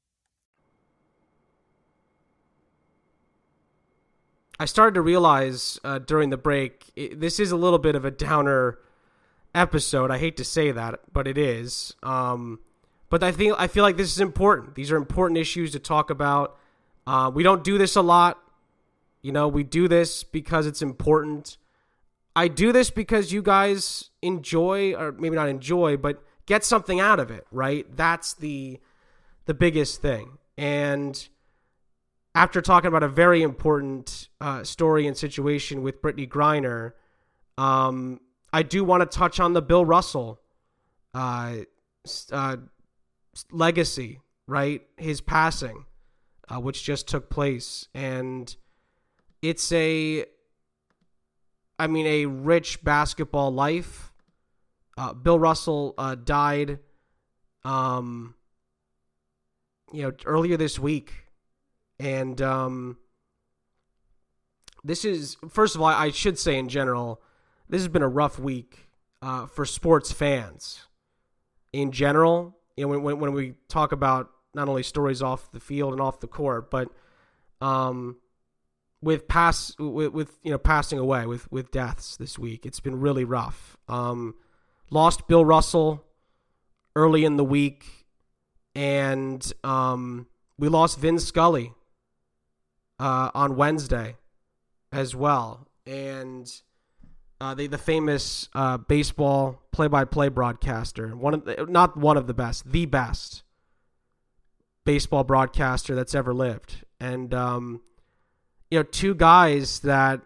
I 4.61 4.65
started 4.65 4.93
to 4.93 5.01
realize 5.01 5.79
uh, 5.83 5.97
during 5.97 6.29
the 6.29 6.37
break 6.37 6.91
it, 6.95 7.19
this 7.19 7.39
is 7.39 7.51
a 7.51 7.55
little 7.55 7.79
bit 7.79 7.95
of 7.95 8.05
a 8.05 8.11
downer 8.11 8.77
episode. 9.55 10.11
I 10.11 10.19
hate 10.19 10.37
to 10.37 10.43
say 10.43 10.69
that, 10.69 10.99
but 11.11 11.25
it 11.25 11.35
is. 11.35 11.95
Um, 12.03 12.59
but 13.09 13.23
I 13.23 13.31
think 13.31 13.55
I 13.57 13.65
feel 13.65 13.83
like 13.83 13.97
this 13.97 14.11
is 14.11 14.19
important. 14.19 14.75
These 14.75 14.91
are 14.91 14.97
important 14.97 15.39
issues 15.39 15.71
to 15.71 15.79
talk 15.79 16.11
about. 16.11 16.59
Uh, 17.07 17.31
we 17.33 17.41
don't 17.41 17.63
do 17.63 17.79
this 17.79 17.95
a 17.95 18.03
lot. 18.03 18.37
You 19.23 19.31
know, 19.31 19.47
we 19.47 19.63
do 19.63 19.87
this 19.87 20.23
because 20.23 20.67
it's 20.67 20.83
important. 20.83 21.57
I 22.35 22.47
do 22.47 22.71
this 22.71 22.91
because 22.91 23.31
you 23.31 23.41
guys 23.41 24.11
enjoy, 24.21 24.93
or 24.93 25.11
maybe 25.11 25.37
not 25.37 25.49
enjoy, 25.49 25.97
but 25.97 26.23
get 26.45 26.63
something 26.63 26.99
out 26.99 27.19
of 27.19 27.31
it, 27.31 27.47
right? 27.51 27.87
That's 27.97 28.35
the 28.35 28.79
the 29.45 29.55
biggest 29.55 30.03
thing. 30.03 30.37
And 30.55 31.27
after 32.33 32.61
talking 32.61 32.87
about 32.87 33.03
a 33.03 33.09
very 33.09 33.41
important 33.41 34.29
uh, 34.39 34.63
story 34.63 35.05
and 35.07 35.17
situation 35.17 35.81
with 35.81 36.01
Brittney 36.01 36.27
Griner, 36.27 36.93
um, 37.57 38.21
I 38.53 38.63
do 38.63 38.83
want 38.83 39.01
to 39.01 39.17
touch 39.17 39.39
on 39.39 39.53
the 39.53 39.61
Bill 39.61 39.85
Russell 39.85 40.39
uh, 41.13 41.57
uh, 42.31 42.57
legacy, 43.51 44.19
right? 44.47 44.81
His 44.97 45.19
passing, 45.19 45.85
uh, 46.47 46.59
which 46.59 46.83
just 46.83 47.07
took 47.07 47.29
place, 47.29 47.87
and 47.93 48.53
it's 49.41 49.71
a, 49.71 50.25
I 51.77 51.87
mean, 51.87 52.07
a 52.07 52.25
rich 52.27 52.83
basketball 52.83 53.51
life. 53.51 54.13
Uh, 54.97 55.13
Bill 55.13 55.39
Russell 55.39 55.95
uh, 55.97 56.15
died, 56.15 56.79
um, 57.63 58.35
you 59.91 60.03
know, 60.03 60.11
earlier 60.25 60.57
this 60.57 60.77
week, 60.77 61.25
and 62.01 62.41
um, 62.41 62.97
this 64.83 65.05
is 65.05 65.37
first 65.49 65.75
of 65.75 65.81
all, 65.81 65.87
I 65.87 66.09
should 66.09 66.39
say 66.39 66.57
in 66.57 66.67
general 66.67 67.21
this 67.69 67.81
has 67.81 67.87
been 67.87 68.01
a 68.01 68.09
rough 68.09 68.39
week 68.39 68.89
uh, 69.21 69.45
for 69.45 69.65
sports 69.65 70.11
fans 70.11 70.81
in 71.71 71.91
general. 71.91 72.57
You 72.75 72.87
know, 72.87 72.99
when, 72.99 73.19
when 73.19 73.33
we 73.33 73.53
talk 73.69 73.91
about 73.91 74.31
not 74.55 74.67
only 74.67 74.83
stories 74.83 75.21
off 75.21 75.51
the 75.51 75.59
field 75.59 75.93
and 75.93 76.01
off 76.01 76.19
the 76.19 76.27
court, 76.27 76.71
but 76.71 76.89
um, 77.61 78.17
with 79.01 79.27
pass 79.27 79.75
with, 79.77 80.11
with 80.11 80.39
you 80.41 80.49
know 80.49 80.57
passing 80.57 80.97
away 80.97 81.27
with 81.27 81.51
with 81.51 81.69
deaths 81.69 82.17
this 82.17 82.39
week, 82.39 82.65
it's 82.65 82.79
been 82.79 82.99
really 82.99 83.25
rough. 83.25 83.77
Um, 83.87 84.33
lost 84.89 85.27
Bill 85.27 85.45
Russell 85.45 86.03
early 86.95 87.25
in 87.25 87.37
the 87.37 87.45
week, 87.45 88.07
and 88.73 89.53
um, 89.63 90.25
we 90.57 90.67
lost 90.67 90.97
Vin 90.97 91.19
Scully 91.19 91.73
uh, 93.01 93.31
on 93.33 93.55
Wednesday 93.55 94.15
as 94.91 95.15
well, 95.15 95.67
and 95.87 96.61
uh, 97.41 97.55
the 97.55 97.65
the 97.65 97.77
famous 97.79 98.47
uh, 98.53 98.77
baseball 98.77 99.63
play-by-play 99.71 100.29
broadcaster, 100.29 101.15
one 101.15 101.33
of 101.33 101.45
the, 101.45 101.65
not 101.67 101.97
one 101.97 102.15
of 102.15 102.27
the 102.27 102.33
best, 102.33 102.71
the 102.71 102.85
best 102.85 103.41
baseball 104.85 105.23
broadcaster 105.23 105.95
that's 105.95 106.13
ever 106.13 106.31
lived, 106.31 106.85
and 106.99 107.33
um, 107.33 107.81
you 108.69 108.77
know, 108.77 108.83
two 108.83 109.15
guys 109.15 109.79
that 109.79 110.21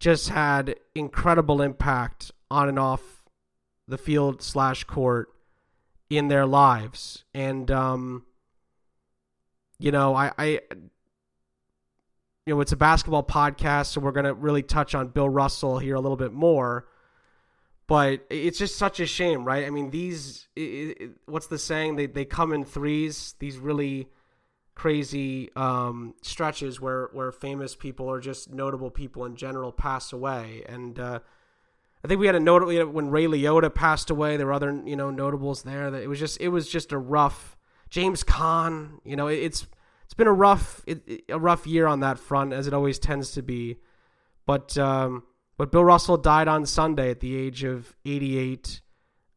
just 0.00 0.30
had 0.30 0.74
incredible 0.94 1.60
impact 1.60 2.32
on 2.50 2.68
and 2.70 2.78
off 2.78 3.24
the 3.86 3.98
field 3.98 4.40
slash 4.40 4.84
court 4.84 5.28
in 6.08 6.28
their 6.28 6.46
lives, 6.46 7.24
and 7.34 7.70
um, 7.70 8.24
you 9.78 9.92
know, 9.92 10.14
I, 10.14 10.32
I 10.38 10.60
you 12.46 12.54
know, 12.54 12.60
it's 12.60 12.72
a 12.72 12.76
basketball 12.76 13.24
podcast, 13.24 13.86
so 13.86 14.00
we're 14.00 14.12
going 14.12 14.24
to 14.24 14.32
really 14.32 14.62
touch 14.62 14.94
on 14.94 15.08
Bill 15.08 15.28
Russell 15.28 15.80
here 15.80 15.96
a 15.96 16.00
little 16.00 16.16
bit 16.16 16.32
more. 16.32 16.86
But 17.88 18.24
it's 18.30 18.58
just 18.58 18.76
such 18.76 19.00
a 19.00 19.06
shame, 19.06 19.44
right? 19.44 19.66
I 19.66 19.70
mean, 19.70 19.90
these, 19.90 20.46
it, 20.54 20.60
it, 20.60 21.10
what's 21.26 21.48
the 21.48 21.58
saying? 21.58 21.96
They, 21.96 22.06
they 22.06 22.24
come 22.24 22.52
in 22.52 22.64
threes, 22.64 23.34
these 23.40 23.58
really 23.58 24.08
crazy 24.76 25.50
um, 25.56 26.14
stretches 26.22 26.80
where, 26.80 27.08
where 27.12 27.32
famous 27.32 27.74
people 27.74 28.06
or 28.06 28.20
just 28.20 28.52
notable 28.52 28.90
people 28.90 29.24
in 29.24 29.34
general 29.34 29.72
pass 29.72 30.12
away. 30.12 30.62
And 30.68 30.98
uh, 31.00 31.18
I 32.04 32.08
think 32.08 32.20
we 32.20 32.26
had 32.26 32.36
a 32.36 32.40
notable, 32.40 32.72
you 32.72 32.80
know, 32.80 32.88
when 32.88 33.10
Ray 33.10 33.26
Liotta 33.26 33.74
passed 33.74 34.10
away, 34.10 34.36
there 34.36 34.46
were 34.46 34.52
other, 34.52 34.80
you 34.84 34.94
know, 34.94 35.10
notables 35.10 35.64
there 35.64 35.90
that 35.90 36.02
it 36.02 36.08
was 36.08 36.20
just, 36.20 36.40
it 36.40 36.48
was 36.48 36.68
just 36.68 36.92
a 36.92 36.98
rough, 36.98 37.56
James 37.88 38.22
Caan, 38.22 39.00
you 39.04 39.16
know, 39.16 39.26
it, 39.26 39.36
it's, 39.36 39.66
it's 40.06 40.14
been 40.14 40.28
a 40.28 40.32
rough 40.32 40.84
a 41.28 41.38
rough 41.38 41.66
year 41.66 41.86
on 41.86 42.00
that 42.00 42.18
front 42.18 42.52
as 42.52 42.68
it 42.68 42.72
always 42.72 42.98
tends 42.98 43.32
to 43.32 43.42
be. 43.42 43.76
But 44.46 44.78
um, 44.78 45.24
but 45.56 45.72
Bill 45.72 45.84
Russell 45.84 46.16
died 46.16 46.46
on 46.46 46.64
Sunday 46.64 47.10
at 47.10 47.18
the 47.18 47.36
age 47.36 47.64
of 47.64 47.96
88. 48.04 48.80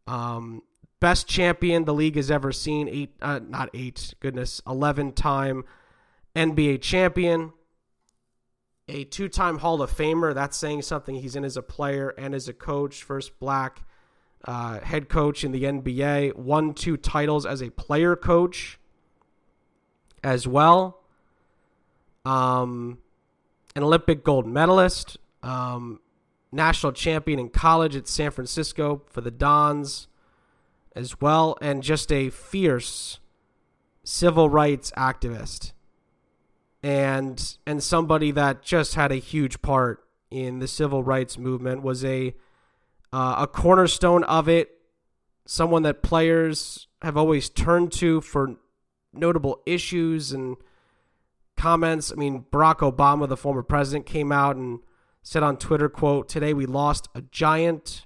Um, 0.06 0.62
best 1.00 1.28
champion 1.28 1.86
the 1.86 1.94
league 1.94 2.16
has 2.16 2.30
ever 2.30 2.52
seen. 2.52 2.88
Eight, 2.88 3.16
uh, 3.20 3.40
not 3.40 3.70
eight, 3.74 4.14
goodness, 4.20 4.62
11 4.68 5.14
time 5.14 5.64
NBA 6.36 6.82
champion. 6.82 7.54
A 8.88 9.06
two 9.06 9.28
time 9.28 9.60
Hall 9.60 9.82
of 9.82 9.92
Famer. 9.92 10.36
That's 10.36 10.58
saying 10.58 10.84
something. 10.84 11.16
He's 11.16 11.36
in 11.36 11.44
as 11.44 11.58
a 11.58 11.62
player 11.64 12.10
and 12.10 12.36
as 12.36 12.48
a 12.48 12.54
coach. 12.54 13.02
First 13.02 13.40
black 13.40 13.82
uh, 14.46 14.82
head 14.82 15.10
coach 15.10 15.44
in 15.44 15.52
the 15.52 15.64
NBA. 15.64 16.36
Won 16.36 16.74
two 16.74 16.98
titles 16.98 17.46
as 17.46 17.62
a 17.62 17.72
player 17.72 18.16
coach 18.16 18.79
as 20.24 20.48
well. 20.48 21.00
Um, 22.26 23.00
an 23.76 23.84
Olympic 23.84 24.24
gold 24.24 24.46
medalist, 24.46 25.18
um, 25.42 26.00
national 26.52 26.92
champion 26.92 27.40
in 27.40 27.50
college 27.50 27.96
at 27.96 28.08
San 28.08 28.32
Francisco 28.32 29.02
for 29.08 29.22
the 29.22 29.32
Dons 29.32 30.08
as 30.96 31.22
well, 31.22 31.58
and 31.62 31.82
just 31.82 32.12
a 32.12 32.30
fierce 32.30 33.20
civil 34.04 34.50
rights 34.50 34.92
activist 34.98 35.74
and 36.82 37.58
and 37.66 37.84
somebody 37.84 38.32
that 38.32 38.62
just 38.62 38.96
had 38.96 39.12
a 39.12 39.16
huge 39.16 39.62
part 39.62 40.04
in 40.32 40.60
the 40.60 40.68
civil 40.68 41.04
rights 41.04 41.38
movement 41.38 41.82
was 41.82 42.06
a 42.06 42.34
uh, 43.12 43.36
a 43.40 43.48
cornerstone 43.48 44.24
of 44.26 44.48
it 44.48 44.78
someone 45.46 45.84
that 45.84 46.02
players 46.02 46.88
have 47.02 47.18
always 47.18 47.50
turned 47.50 47.92
to 47.92 48.22
for 48.22 48.56
notable 49.14 49.62
issues 49.66 50.32
and 50.32 50.58
comments. 51.58 52.12
I 52.12 52.16
mean, 52.16 52.46
Barack 52.52 52.78
Obama, 52.78 53.28
the 53.28 53.38
former 53.38 53.64
president, 53.64 54.06
came 54.06 54.32
out 54.32 54.56
and 54.56 54.80
said 55.22 55.44
on 55.44 55.58
Twitter, 55.58 55.90
quote, 55.90 56.30
Today 56.30 56.54
we 56.54 56.66
lost 56.66 57.08
a 57.14 57.22
giant. 57.22 58.06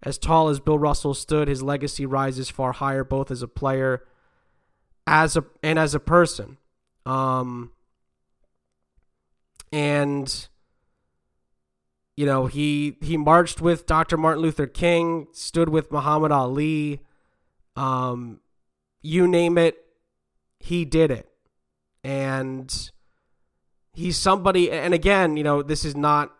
As 0.00 0.16
tall 0.16 0.48
as 0.48 0.60
Bill 0.60 0.78
Russell 0.78 1.12
stood, 1.12 1.48
his 1.48 1.60
legacy 1.60 2.06
rises 2.06 2.48
far 2.48 2.72
higher, 2.72 3.02
both 3.02 3.32
as 3.32 3.42
a 3.42 3.48
player 3.48 4.04
as 5.08 5.36
a 5.36 5.44
and 5.62 5.78
as 5.78 5.94
a 5.94 6.00
person. 6.00 6.58
Um 7.04 7.72
and 9.72 10.48
you 12.16 12.26
know, 12.26 12.46
he 12.46 12.96
he 13.00 13.16
marched 13.16 13.60
with 13.60 13.86
Dr. 13.86 14.16
Martin 14.16 14.42
Luther 14.42 14.66
King, 14.66 15.28
stood 15.32 15.68
with 15.68 15.92
Muhammad 15.92 16.32
Ali, 16.32 17.00
um, 17.76 18.40
you 19.02 19.28
name 19.28 19.56
it, 19.56 19.76
he 20.60 20.84
did 20.84 21.10
it. 21.10 21.28
And 22.04 22.90
he's 23.92 24.16
somebody, 24.16 24.70
and 24.70 24.94
again, 24.94 25.36
you 25.36 25.44
know, 25.44 25.62
this 25.62 25.84
is 25.84 25.96
not 25.96 26.32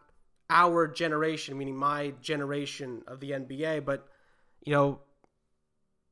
our 0.51 0.87
generation, 0.87 1.59
meaning 1.59 1.77
my 1.77 2.15
generation 2.21 3.03
of 3.07 3.21
the 3.21 3.33
NBA, 3.33 3.85
but, 3.85 4.09
you 4.65 4.73
know, 4.73 5.01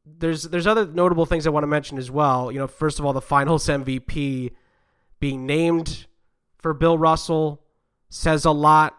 there's 0.07 0.45
there's 0.45 0.67
other 0.67 0.87
notable 0.87 1.27
things 1.27 1.47
I 1.47 1.51
want 1.51 1.65
to 1.65 1.69
mention 1.69 1.99
as 1.99 2.11
well. 2.11 2.53
You 2.53 2.61
know, 2.61 2.69
first 2.69 3.01
of 3.01 3.05
all, 3.05 3.13
the 3.13 3.21
Finals 3.21 3.67
MVP 3.67 4.53
being 5.19 5.47
named 5.47 6.07
for 6.59 6.73
Bill 6.73 6.97
Russell 6.97 7.63
says 8.09 8.45
a 8.45 8.53
lot 8.53 8.97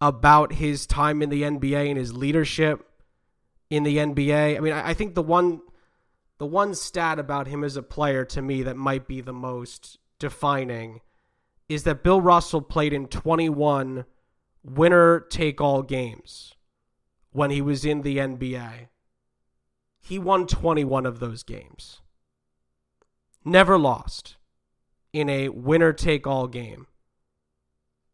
about 0.00 0.52
his 0.52 0.86
time 0.86 1.22
in 1.22 1.30
the 1.30 1.42
NBA 1.42 1.88
and 1.88 1.96
his 1.96 2.12
leadership 2.12 2.86
in 3.70 3.84
the 3.84 3.96
NBA. 3.96 4.56
I 4.56 4.60
mean, 4.60 4.72
I, 4.72 4.90
I 4.90 4.94
think 4.94 5.14
the 5.14 5.22
one 5.22 5.62
the 6.38 6.46
one 6.46 6.74
stat 6.74 7.18
about 7.18 7.46
him 7.46 7.62
as 7.62 7.76
a 7.76 7.82
player 7.82 8.24
to 8.24 8.42
me 8.42 8.62
that 8.62 8.76
might 8.76 9.06
be 9.06 9.20
the 9.20 9.32
most 9.32 9.98
defining 10.18 11.00
is 11.68 11.84
that 11.84 12.02
Bill 12.02 12.20
Russell 12.20 12.62
played 12.62 12.92
in 12.92 13.06
21 13.06 14.04
winner 14.64 15.20
take 15.20 15.60
all 15.60 15.82
games 15.82 16.54
when 17.30 17.50
he 17.50 17.62
was 17.62 17.84
in 17.84 18.02
the 18.02 18.18
NBA. 18.18 18.88
He 20.00 20.18
won 20.18 20.46
21 20.46 21.06
of 21.06 21.20
those 21.20 21.42
games. 21.42 22.00
Never 23.44 23.78
lost 23.78 24.36
in 25.12 25.28
a 25.28 25.48
winner 25.48 25.92
take 25.92 26.26
all 26.26 26.46
game. 26.46 26.86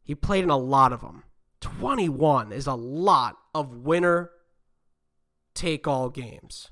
He 0.02 0.14
played 0.14 0.44
in 0.44 0.50
a 0.50 0.56
lot 0.56 0.92
of 0.92 1.00
them. 1.00 1.24
21 1.60 2.52
is 2.52 2.66
a 2.66 2.74
lot 2.74 3.36
of 3.54 3.74
winner 3.74 4.30
take 5.54 5.88
all 5.88 6.08
games 6.08 6.70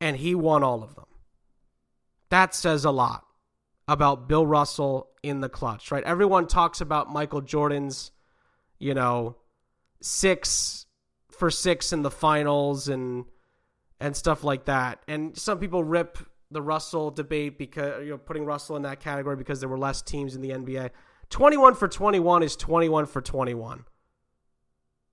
and 0.00 0.16
he 0.16 0.34
won 0.34 0.62
all 0.62 0.82
of 0.82 0.94
them. 0.94 1.06
That 2.30 2.54
says 2.54 2.84
a 2.84 2.90
lot 2.90 3.24
about 3.86 4.28
Bill 4.28 4.46
Russell 4.46 5.10
in 5.22 5.40
the 5.40 5.48
clutch, 5.48 5.90
right? 5.90 6.04
Everyone 6.04 6.46
talks 6.46 6.80
about 6.80 7.12
Michael 7.12 7.40
Jordan's, 7.40 8.10
you 8.78 8.94
know, 8.94 9.36
six 10.00 10.86
for 11.30 11.50
six 11.50 11.92
in 11.92 12.02
the 12.02 12.10
finals 12.10 12.88
and 12.88 13.24
and 14.00 14.16
stuff 14.16 14.44
like 14.44 14.66
that. 14.66 15.00
And 15.08 15.36
some 15.36 15.58
people 15.58 15.84
rip 15.84 16.18
the 16.50 16.62
Russell 16.62 17.10
debate 17.10 17.58
because 17.58 18.04
you 18.04 18.10
know 18.10 18.18
putting 18.18 18.44
Russell 18.44 18.76
in 18.76 18.82
that 18.82 19.00
category 19.00 19.36
because 19.36 19.60
there 19.60 19.68
were 19.68 19.78
less 19.78 20.02
teams 20.02 20.34
in 20.34 20.42
the 20.42 20.50
NBA. 20.50 20.90
21 21.30 21.74
for 21.74 21.88
21 21.88 22.42
is 22.42 22.56
21 22.56 23.06
for 23.06 23.20
21. 23.20 23.84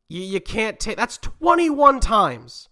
You, 0.10 0.22
you 0.22 0.41
can't 0.41 0.80
take 0.80 0.98
that's 0.98 1.17
21 1.17 2.00
times. 2.00 2.70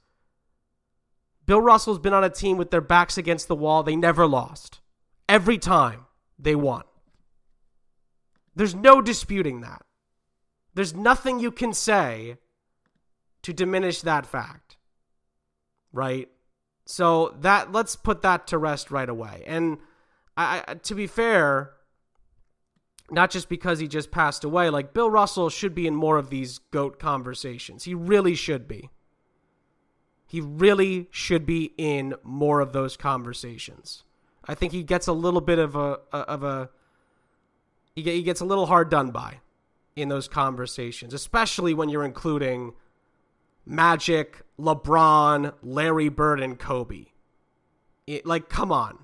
Bill 1.50 1.62
Russell's 1.62 1.98
been 1.98 2.14
on 2.14 2.24
a 2.24 2.30
team 2.30 2.58
with 2.58 2.70
their 2.70 2.80
backs 2.80 3.18
against 3.18 3.48
the 3.48 3.56
wall. 3.56 3.82
They 3.82 3.96
never 3.96 4.28
lost. 4.28 4.82
Every 5.28 5.58
time 5.58 6.06
they 6.38 6.54
won. 6.54 6.84
There's 8.56 8.76
no 8.76 9.02
disputing 9.02 9.62
that. 9.62 9.82
There's 10.76 10.94
nothing 10.94 11.40
you 11.40 11.50
can 11.50 11.74
say 11.74 12.38
to 13.42 13.52
diminish 13.52 14.02
that 14.02 14.28
fact. 14.28 14.78
Right? 15.92 16.30
So 16.86 17.36
that 17.42 17.72
let's 17.72 17.96
put 17.96 18.22
that 18.22 18.46
to 18.46 18.60
rest 18.60 18.92
right 18.92 19.10
away. 19.10 19.42
And 19.48 19.80
I, 20.38 20.76
to 20.84 20.94
be 20.94 21.08
fair, 21.08 21.72
not 23.10 23.32
just 23.32 23.50
because 23.50 23.80
he 23.80 23.88
just 23.88 24.12
passed 24.12 24.44
away, 24.44 24.70
like 24.70 24.94
Bill 24.94 25.10
Russell 25.10 25.50
should 25.50 25.74
be 25.74 25.88
in 25.88 25.96
more 25.96 26.18
of 26.18 26.30
these 26.30 26.60
goat 26.60 27.00
conversations. 27.00 27.86
He 27.86 27.96
really 27.96 28.36
should 28.36 28.68
be. 28.68 28.92
He 30.30 30.42
really 30.42 31.08
should 31.10 31.48
be 31.48 31.74
in 31.76 32.14
more 32.22 32.60
of 32.60 32.72
those 32.72 32.96
conversations. 32.96 34.04
I 34.46 34.54
think 34.54 34.74
he 34.74 34.84
gets 34.84 35.08
a 35.08 35.12
little 35.12 35.42
bit 35.42 35.58
of 35.58 35.76
a 35.76 35.98
of 36.14 36.44
a 36.44 36.70
he 37.96 38.22
gets 38.22 38.40
a 38.40 38.46
little 38.46 38.68
hard 38.68 38.92
done 38.92 39.10
by 39.10 39.40
in 39.96 40.08
those 40.08 40.28
conversations, 40.28 41.16
especially 41.16 41.74
when 41.74 41.90
you're 41.90 42.06
including 42.06 42.74
Magic, 43.66 44.44
LeBron, 44.60 45.52
Larry 45.64 46.10
Bird, 46.10 46.40
and 46.40 46.60
Kobe. 46.60 47.06
It, 48.06 48.24
like, 48.24 48.50
come 48.50 48.72
on. 48.72 49.00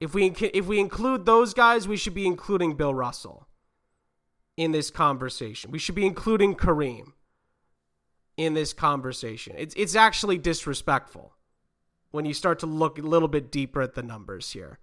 If 0.00 0.12
we 0.12 0.26
if 0.26 0.66
we 0.66 0.80
include 0.80 1.24
those 1.24 1.54
guys, 1.54 1.88
we 1.88 1.96
should 1.96 2.14
be 2.14 2.26
including 2.26 2.74
Bill 2.74 2.92
Russell 2.92 3.48
in 4.58 4.72
this 4.72 4.90
conversation. 4.90 5.70
We 5.70 5.78
should 5.78 5.94
be 5.94 6.04
including 6.04 6.56
Kareem 6.56 7.14
in 8.38 8.54
this 8.54 8.72
conversation. 8.72 9.54
It's 9.58 9.74
it's 9.76 9.94
actually 9.94 10.38
disrespectful 10.38 11.34
when 12.10 12.24
you 12.24 12.32
start 12.32 12.60
to 12.60 12.66
look 12.66 12.98
a 12.98 13.02
little 13.02 13.28
bit 13.28 13.50
deeper 13.50 13.82
at 13.82 13.94
the 13.94 14.02
numbers 14.02 14.52
here. 14.52 14.78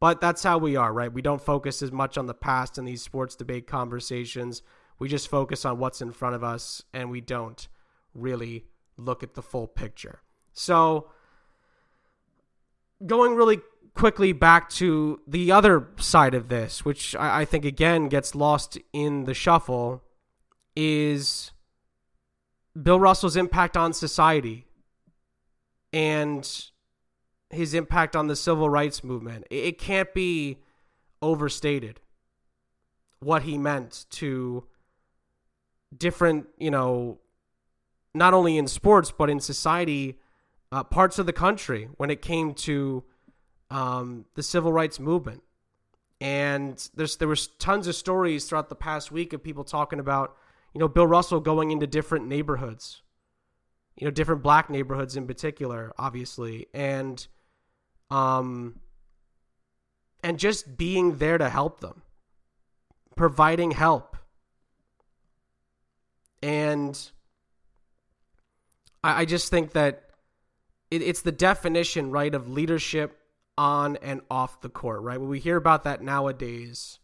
But 0.00 0.20
that's 0.20 0.42
how 0.42 0.58
we 0.58 0.74
are, 0.74 0.92
right? 0.92 1.10
We 1.10 1.22
don't 1.22 1.40
focus 1.40 1.80
as 1.80 1.92
much 1.92 2.18
on 2.18 2.26
the 2.26 2.34
past 2.34 2.76
in 2.76 2.84
these 2.84 3.00
sports 3.00 3.36
debate 3.36 3.68
conversations. 3.68 4.60
We 4.98 5.08
just 5.08 5.28
focus 5.28 5.64
on 5.64 5.78
what's 5.78 6.02
in 6.02 6.10
front 6.10 6.34
of 6.34 6.42
us 6.42 6.82
and 6.92 7.08
we 7.08 7.20
don't 7.20 7.66
really 8.14 8.66
look 8.96 9.22
at 9.22 9.34
the 9.34 9.42
full 9.42 9.68
picture. 9.68 10.20
So, 10.52 11.08
going 13.06 13.36
really 13.36 13.60
quickly 13.94 14.32
back 14.32 14.70
to 14.70 15.20
the 15.26 15.52
other 15.52 15.88
side 15.98 16.34
of 16.34 16.48
this, 16.48 16.84
which 16.84 17.14
I, 17.14 17.42
I 17.42 17.44
think 17.44 17.64
again 17.64 18.08
gets 18.08 18.34
lost 18.34 18.78
in 18.92 19.24
the 19.24 19.34
shuffle, 19.34 20.02
is 20.74 21.51
Bill 22.80 22.98
Russell's 22.98 23.36
impact 23.36 23.76
on 23.76 23.92
society 23.92 24.66
and 25.92 26.70
his 27.50 27.74
impact 27.74 28.16
on 28.16 28.28
the 28.28 28.36
civil 28.36 28.70
rights 28.70 29.04
movement. 29.04 29.46
It 29.50 29.78
can't 29.78 30.12
be 30.14 30.58
overstated 31.20 32.00
what 33.20 33.42
he 33.42 33.58
meant 33.58 34.06
to 34.10 34.64
different, 35.96 36.46
you 36.58 36.70
know, 36.70 37.18
not 38.14 38.34
only 38.34 38.56
in 38.56 38.66
sports 38.66 39.12
but 39.16 39.30
in 39.30 39.38
society, 39.40 40.18
uh, 40.72 40.82
parts 40.82 41.18
of 41.18 41.26
the 41.26 41.32
country 41.32 41.88
when 41.98 42.10
it 42.10 42.22
came 42.22 42.54
to 42.54 43.04
um, 43.70 44.24
the 44.34 44.42
civil 44.42 44.72
rights 44.72 44.98
movement. 44.98 45.42
And 46.20 46.88
there's 46.94 47.16
there 47.16 47.28
was 47.28 47.48
tons 47.48 47.86
of 47.86 47.94
stories 47.94 48.44
throughout 48.44 48.68
the 48.68 48.74
past 48.74 49.10
week 49.10 49.32
of 49.32 49.42
people 49.42 49.64
talking 49.64 49.98
about, 49.98 50.36
you 50.74 50.78
know, 50.78 50.88
Bill 50.88 51.06
Russell 51.06 51.40
going 51.40 51.70
into 51.70 51.86
different 51.86 52.26
neighborhoods, 52.26 53.02
you 53.96 54.06
know, 54.06 54.10
different 54.10 54.42
black 54.42 54.70
neighborhoods 54.70 55.16
in 55.16 55.26
particular, 55.26 55.92
obviously, 55.98 56.66
and 56.72 57.26
um, 58.10 58.80
and 60.22 60.38
just 60.38 60.76
being 60.76 61.16
there 61.16 61.38
to 61.38 61.48
help 61.48 61.80
them, 61.80 62.02
providing 63.16 63.72
help, 63.72 64.16
and 66.42 67.10
I, 69.02 69.22
I 69.22 69.24
just 69.24 69.50
think 69.50 69.72
that 69.72 70.10
it, 70.90 71.02
it's 71.02 71.22
the 71.22 71.32
definition, 71.32 72.10
right, 72.10 72.34
of 72.34 72.48
leadership 72.48 73.18
on 73.58 73.96
and 73.96 74.22
off 74.30 74.60
the 74.60 74.68
court, 74.68 75.02
right? 75.02 75.20
When 75.20 75.28
we 75.28 75.38
hear 75.38 75.56
about 75.56 75.84
that 75.84 76.02
nowadays, 76.02 76.98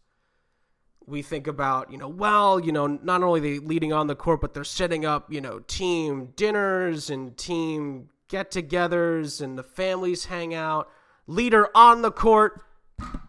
we 1.09 1.21
think 1.21 1.47
about, 1.47 1.91
you 1.91 1.97
know, 1.97 2.07
well, 2.07 2.59
you 2.59 2.71
know, 2.71 2.87
not 2.87 3.23
only 3.23 3.39
they 3.39 3.59
leading 3.59 3.91
on 3.91 4.07
the 4.07 4.15
court, 4.15 4.41
but 4.41 4.53
they're 4.53 4.63
setting 4.63 5.05
up, 5.05 5.31
you 5.31 5.41
know, 5.41 5.59
team 5.59 6.29
dinners 6.35 7.09
and 7.09 7.35
team 7.35 8.09
get 8.27 8.51
togethers 8.51 9.41
and 9.41 9.57
the 9.57 9.63
families 9.63 10.25
hang 10.25 10.53
out. 10.53 10.89
Leader 11.27 11.69
on 11.75 12.01
the 12.01 12.11
court 12.11 12.61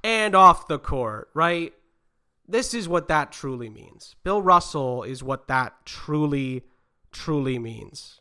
and 0.04 0.34
off 0.34 0.68
the 0.68 0.78
court, 0.78 1.28
right? 1.34 1.72
This 2.46 2.74
is 2.74 2.88
what 2.88 3.08
that 3.08 3.32
truly 3.32 3.68
means. 3.68 4.16
Bill 4.24 4.42
Russell 4.42 5.02
is 5.02 5.22
what 5.22 5.48
that 5.48 5.86
truly, 5.86 6.64
truly 7.12 7.58
means. 7.58 8.20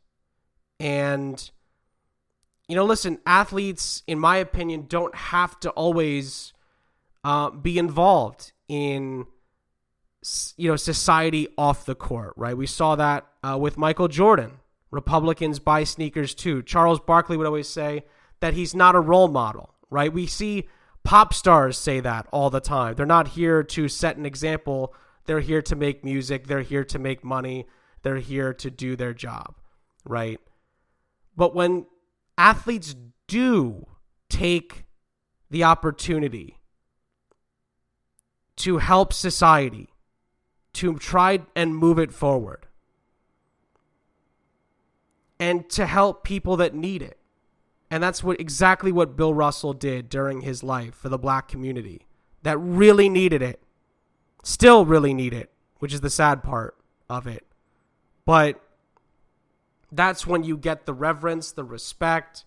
And, 0.79 1.49
you 2.67 2.75
know, 2.75 2.85
listen, 2.85 3.19
athletes, 3.25 4.03
in 4.07 4.19
my 4.19 4.37
opinion, 4.37 4.85
don't 4.87 5.15
have 5.15 5.59
to 5.61 5.69
always 5.71 6.53
uh, 7.23 7.49
be 7.49 7.77
involved 7.77 8.53
in, 8.67 9.25
you 10.57 10.69
know, 10.69 10.75
society 10.75 11.47
off 11.57 11.85
the 11.85 11.95
court, 11.95 12.33
right? 12.35 12.57
We 12.57 12.67
saw 12.67 12.95
that 12.95 13.27
uh, 13.43 13.57
with 13.59 13.77
Michael 13.77 14.07
Jordan. 14.07 14.59
Republicans 14.91 15.59
buy 15.59 15.83
sneakers 15.83 16.33
too. 16.33 16.63
Charles 16.63 16.99
Barkley 16.99 17.37
would 17.37 17.45
always 17.45 17.69
say 17.69 18.05
that 18.39 18.55
he's 18.55 18.73
not 18.73 18.95
a 18.95 18.99
role 18.99 19.27
model, 19.27 19.75
right? 19.89 20.11
We 20.11 20.25
see 20.25 20.67
pop 21.03 21.33
stars 21.33 21.77
say 21.77 21.99
that 21.99 22.27
all 22.31 22.49
the 22.49 22.59
time. 22.59 22.95
They're 22.95 23.05
not 23.05 23.29
here 23.29 23.63
to 23.63 23.87
set 23.87 24.17
an 24.17 24.25
example. 24.25 24.93
They're 25.25 25.41
here 25.41 25.61
to 25.61 25.75
make 25.75 26.03
music. 26.03 26.47
They're 26.47 26.61
here 26.61 26.83
to 26.85 26.99
make 26.99 27.23
money. 27.23 27.67
They're 28.01 28.17
here 28.17 28.53
to 28.55 28.71
do 28.71 28.95
their 28.95 29.13
job, 29.13 29.55
right? 30.05 30.39
But 31.35 31.53
when 31.53 31.85
athletes 32.37 32.95
do 33.27 33.85
take 34.29 34.85
the 35.49 35.63
opportunity 35.63 36.57
to 38.57 38.77
help 38.77 39.13
society, 39.13 39.89
to 40.79 40.97
try 40.97 41.39
and 41.55 41.75
move 41.75 41.99
it 41.99 42.13
forward, 42.13 42.65
and 45.39 45.69
to 45.69 45.85
help 45.85 46.23
people 46.23 46.55
that 46.57 46.73
need 46.73 47.01
it. 47.01 47.17
And 47.91 48.01
that's 48.01 48.23
what 48.23 48.39
exactly 48.39 48.91
what 48.91 49.17
Bill 49.17 49.33
Russell 49.33 49.73
did 49.73 50.07
during 50.09 50.41
his 50.41 50.63
life 50.63 50.95
for 50.95 51.09
the 51.09 51.17
black 51.17 51.47
community 51.47 52.07
that 52.43 52.57
really 52.57 53.09
needed 53.09 53.41
it. 53.41 53.61
Still 54.41 54.85
really 54.85 55.13
need 55.13 55.33
it, 55.33 55.51
which 55.79 55.93
is 55.93 55.99
the 55.99 56.09
sad 56.09 56.43
part 56.43 56.77
of 57.09 57.27
it. 57.27 57.45
But 58.25 58.61
that's 59.91 60.25
when 60.25 60.43
you 60.43 60.55
get 60.55 60.85
the 60.85 60.93
reverence, 60.93 61.51
the 61.51 61.65
respect. 61.65 62.45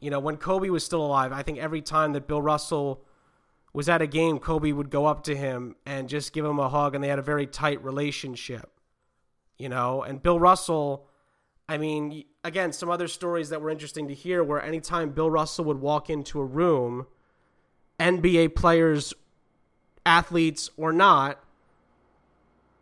You 0.00 0.08
know, 0.08 0.20
when 0.20 0.38
Kobe 0.38 0.70
was 0.70 0.82
still 0.82 1.04
alive, 1.04 1.32
I 1.32 1.42
think 1.42 1.58
every 1.58 1.82
time 1.82 2.12
that 2.12 2.26
Bill 2.26 2.40
Russell 2.40 3.02
was 3.76 3.90
at 3.90 4.00
a 4.00 4.06
game, 4.06 4.38
Kobe 4.38 4.72
would 4.72 4.88
go 4.88 5.04
up 5.04 5.24
to 5.24 5.36
him 5.36 5.76
and 5.84 6.08
just 6.08 6.32
give 6.32 6.46
him 6.46 6.58
a 6.58 6.66
hug, 6.66 6.94
and 6.94 7.04
they 7.04 7.08
had 7.08 7.18
a 7.18 7.22
very 7.22 7.46
tight 7.46 7.84
relationship. 7.84 8.70
You 9.58 9.68
know, 9.68 10.02
and 10.02 10.22
Bill 10.22 10.40
Russell, 10.40 11.10
I 11.68 11.76
mean, 11.76 12.24
again, 12.42 12.72
some 12.72 12.90
other 12.90 13.06
stories 13.06 13.50
that 13.50 13.60
were 13.60 13.68
interesting 13.68 14.08
to 14.08 14.14
hear 14.14 14.42
where 14.42 14.62
anytime 14.62 15.10
Bill 15.10 15.30
Russell 15.30 15.66
would 15.66 15.78
walk 15.82 16.08
into 16.08 16.40
a 16.40 16.44
room, 16.44 17.06
NBA 18.00 18.54
players, 18.54 19.12
athletes 20.06 20.70
or 20.78 20.90
not, 20.90 21.44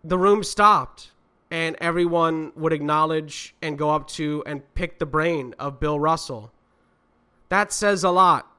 the 0.05 0.16
room 0.16 0.45
stopped 0.45 1.11
and 1.51 1.75
everyone 1.81 2.53
would 2.55 2.73
acknowledge 2.73 3.57
and 3.61 3.77
go 3.77 3.91
up 3.91 4.07
to 4.11 4.45
and 4.47 4.62
pick 4.77 5.01
the 5.01 5.07
brain 5.07 5.57
of 5.59 5.81
Bill 5.81 5.99
Russell. 5.99 6.53
That 7.49 7.73
says 7.73 8.05
a 8.05 8.11
lot. 8.11 8.54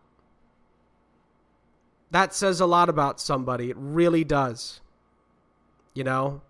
That 2.12 2.34
says 2.34 2.60
a 2.60 2.66
lot 2.66 2.90
about 2.90 3.20
somebody. 3.20 3.70
It 3.70 3.78
really 3.78 4.24
does. 4.24 4.82
You 5.94 6.04
know, 6.04 6.42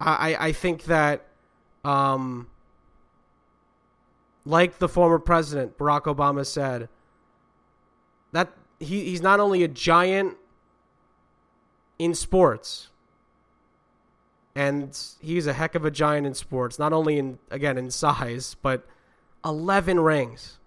I 0.00 0.36
I 0.38 0.52
think 0.52 0.84
that, 0.84 1.26
um, 1.84 2.48
like 4.44 4.78
the 4.78 4.88
former 4.88 5.18
president 5.18 5.78
Barack 5.78 6.02
Obama 6.02 6.44
said, 6.46 6.88
that 8.32 8.52
he, 8.78 9.04
he's 9.04 9.22
not 9.22 9.40
only 9.40 9.62
a 9.62 9.68
giant 9.68 10.36
in 11.98 12.14
sports 12.14 12.88
and 14.54 14.98
he's 15.20 15.46
a 15.46 15.52
heck 15.52 15.74
of 15.74 15.84
a 15.84 15.90
giant 15.90 16.26
in 16.26 16.34
sports, 16.34 16.78
not 16.78 16.92
only 16.92 17.18
in 17.18 17.38
again 17.50 17.78
in 17.78 17.90
size, 17.90 18.56
but 18.62 18.86
11 19.44 20.00
rings. 20.00 20.58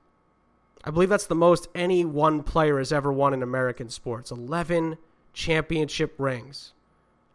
I 0.85 0.91
believe 0.91 1.09
that's 1.09 1.25
the 1.25 1.35
most 1.35 1.67
any 1.73 2.05
one 2.05 2.43
player 2.43 2.77
has 2.77 2.93
ever 2.93 3.11
won 3.11 3.33
in 3.33 3.41
American 3.41 3.89
sports. 3.89 4.29
11 4.29 4.97
championship 5.33 6.13
rings. 6.19 6.73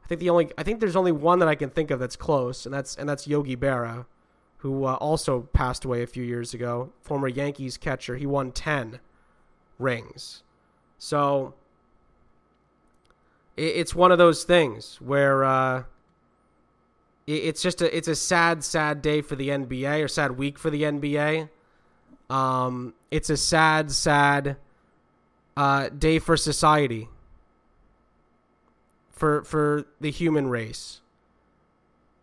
I 0.05 0.07
think 0.07 0.20
the 0.20 0.30
only 0.30 0.51
I 0.57 0.62
think 0.62 0.80
there's 0.80 0.96
only 0.96 1.12
one 1.12 1.40
that 1.40 1.48
I 1.48 1.57
can 1.57 1.68
think 1.68 1.90
of 1.90 1.98
that's 1.98 2.16
close, 2.16 2.64
and 2.64 2.72
that's 2.72 2.96
and 2.96 3.09
that's 3.09 3.26
Yogi 3.26 3.57
Berra, 3.57 4.07
who 4.59 4.84
uh, 4.84 4.94
also 4.94 5.42
passed 5.53 5.84
away 5.84 6.03
a 6.03 6.07
few 6.07 6.22
years 6.22 6.55
ago. 6.55 6.92
Former 7.03 7.28
Yankees 7.28 7.76
catcher. 7.76 8.16
He 8.16 8.26
won 8.26 8.53
10 8.53 9.01
rings. 9.78 10.42
So 10.98 11.55
it, 13.57 13.62
it's 13.62 13.94
one 13.94 14.12
of 14.12 14.18
those 14.18 14.44
things 14.44 15.01
where 15.01 15.44
uh, 15.44 15.84
it, 17.26 17.32
it's 17.32 17.62
just 17.62 17.82
a 17.82 17.96
it's 17.96 18.09
a 18.09 18.14
sad 18.16 18.62
sad 18.62 19.03
day 19.03 19.22
for 19.22 19.34
the 19.34 19.48
NBA 19.48 20.05
or 20.05 20.09
sad 20.09 20.38
week 20.38 20.57
for 20.59 20.70
the 20.70 20.82
NBA. 20.82 21.48
Um, 22.31 22.95
it's 23.11 23.28
a 23.28 23.37
sad 23.37 23.91
sad 23.91 24.57
uh, 25.57 25.89
day 25.91 26.18
for 26.18 26.37
society 26.37 27.09
for 29.11 29.43
for 29.45 29.85
the 30.01 30.11
human 30.11 30.49
race 30.49 31.01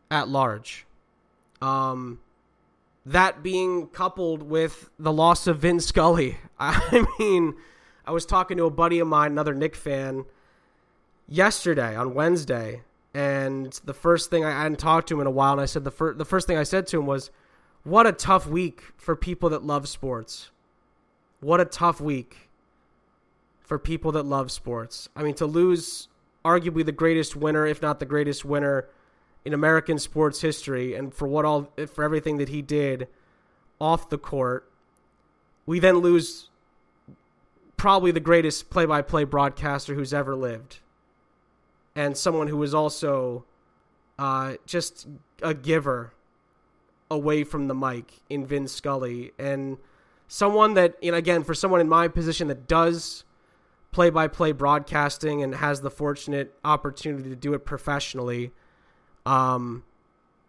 at 0.10 0.30
large. 0.30 0.86
Um, 1.62 2.20
that 3.06 3.44
being 3.44 3.88
coupled 3.88 4.44
with 4.44 4.90
the 4.98 5.12
loss 5.12 5.46
of 5.46 5.60
Vin 5.60 5.80
Scully. 5.80 6.38
I 6.60 7.06
mean, 7.20 7.56
I 8.06 8.12
was 8.12 8.26
talking 8.26 8.58
to 8.58 8.66
a 8.66 8.72
buddy 8.72 9.00
of 9.00 9.08
mine, 9.08 9.32
another 9.32 9.54
Knick 9.54 9.76
fan, 9.76 10.26
yesterday 11.28 11.96
on 11.96 12.14
Wednesday, 12.14 12.82
and 13.14 13.80
the 13.84 13.94
first 13.94 14.30
thing 14.30 14.46
I, 14.46 14.50
I 14.50 14.64
hadn't 14.64 14.80
talked 14.80 15.10
to 15.10 15.16
him 15.16 15.22
in 15.22 15.28
a 15.28 15.32
while, 15.32 15.52
and 15.52 15.62
I 15.62 15.66
said 15.66 15.84
the 15.84 15.92
first 15.92 16.18
the 16.18 16.26
first 16.26 16.48
thing 16.48 16.58
I 16.58 16.64
said 16.64 16.88
to 16.88 17.00
him 17.00 17.06
was, 17.06 17.30
"What 17.88 18.06
a 18.06 18.12
tough 18.12 18.48
week 18.48 18.82
for 18.98 19.16
people 19.16 19.50
that 19.50 19.64
love 19.64 19.88
sports. 19.88 20.52
What 21.40 21.62
a 21.62 21.66
tough 21.66 22.02
week 22.02 22.50
for 23.62 23.80
people 23.80 24.12
that 24.14 24.24
love 24.24 24.52
sports. 24.52 25.10
I 25.16 25.24
mean, 25.24 25.36
to 25.36 25.46
lose 25.46 26.08
arguably 26.44 26.86
the 26.86 26.92
greatest 26.92 27.36
winner, 27.36 27.66
if 27.66 27.82
not 27.82 28.00
the 28.00 28.06
greatest 28.06 28.44
winner." 28.44 28.90
in 29.48 29.54
American 29.54 29.98
sports 29.98 30.42
history 30.42 30.94
and 30.94 31.14
for 31.14 31.26
what 31.26 31.46
all 31.46 31.72
for 31.88 32.04
everything 32.04 32.36
that 32.36 32.50
he 32.50 32.62
did 32.62 33.08
off 33.80 34.10
the 34.10 34.18
court. 34.18 34.70
We 35.66 35.80
then 35.80 36.00
lose 36.00 36.50
probably 37.78 38.12
the 38.12 38.20
greatest 38.20 38.70
play-by-play 38.70 39.24
broadcaster 39.24 39.94
who's 39.94 40.14
ever 40.14 40.36
lived. 40.36 40.80
And 41.96 42.18
someone 42.18 42.48
who 42.48 42.58
was 42.58 42.74
also 42.74 43.46
uh, 44.20 44.56
just 44.66 45.08
a 45.42 45.54
giver 45.54 46.12
away 47.10 47.44
from 47.44 47.68
the 47.68 47.76
mic 47.76 48.12
in 48.30 48.46
Vin 48.46 48.68
Scully. 48.68 49.32
And 49.40 49.78
someone 50.28 50.74
that 50.74 50.96
know 51.12 51.18
again 51.18 51.44
for 51.44 51.54
someone 51.54 51.82
in 51.82 51.90
my 51.90 52.08
position 52.08 52.48
that 52.48 52.68
does 52.68 53.24
play-by-play 53.92 54.52
broadcasting 54.52 55.42
and 55.42 55.56
has 55.56 55.82
the 55.82 55.90
fortunate 55.90 56.54
opportunity 56.64 57.30
to 57.30 57.36
do 57.36 57.54
it 57.54 57.66
professionally 57.66 58.52
um, 59.28 59.84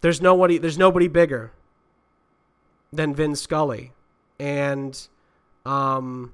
there's 0.00 0.22
nobody 0.22 0.58
there's 0.58 0.78
nobody 0.78 1.08
bigger 1.08 1.52
than 2.92 3.14
Vin 3.14 3.34
Scully, 3.34 3.92
and 4.38 5.08
um, 5.66 6.32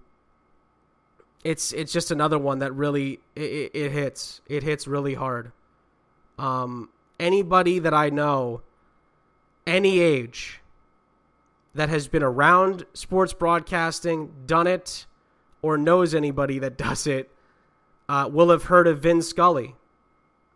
it's 1.42 1.72
it's 1.72 1.92
just 1.92 2.10
another 2.10 2.38
one 2.38 2.58
that 2.58 2.72
really 2.74 3.20
it, 3.34 3.70
it 3.72 3.92
hits. 3.92 4.42
It 4.46 4.62
hits 4.62 4.86
really 4.86 5.14
hard. 5.14 5.52
Um, 6.38 6.90
anybody 7.18 7.78
that 7.78 7.94
I 7.94 8.10
know, 8.10 8.60
any 9.66 10.00
age, 10.00 10.60
that 11.74 11.88
has 11.88 12.08
been 12.08 12.22
around 12.22 12.86
sports 12.94 13.34
broadcasting, 13.34 14.32
done 14.46 14.66
it, 14.66 15.06
or 15.60 15.76
knows 15.76 16.14
anybody 16.14 16.58
that 16.60 16.78
does 16.78 17.06
it, 17.06 17.30
uh, 18.08 18.28
will 18.32 18.50
have 18.50 18.64
heard 18.64 18.86
of 18.86 19.00
Vin 19.00 19.22
Scully. 19.22 19.74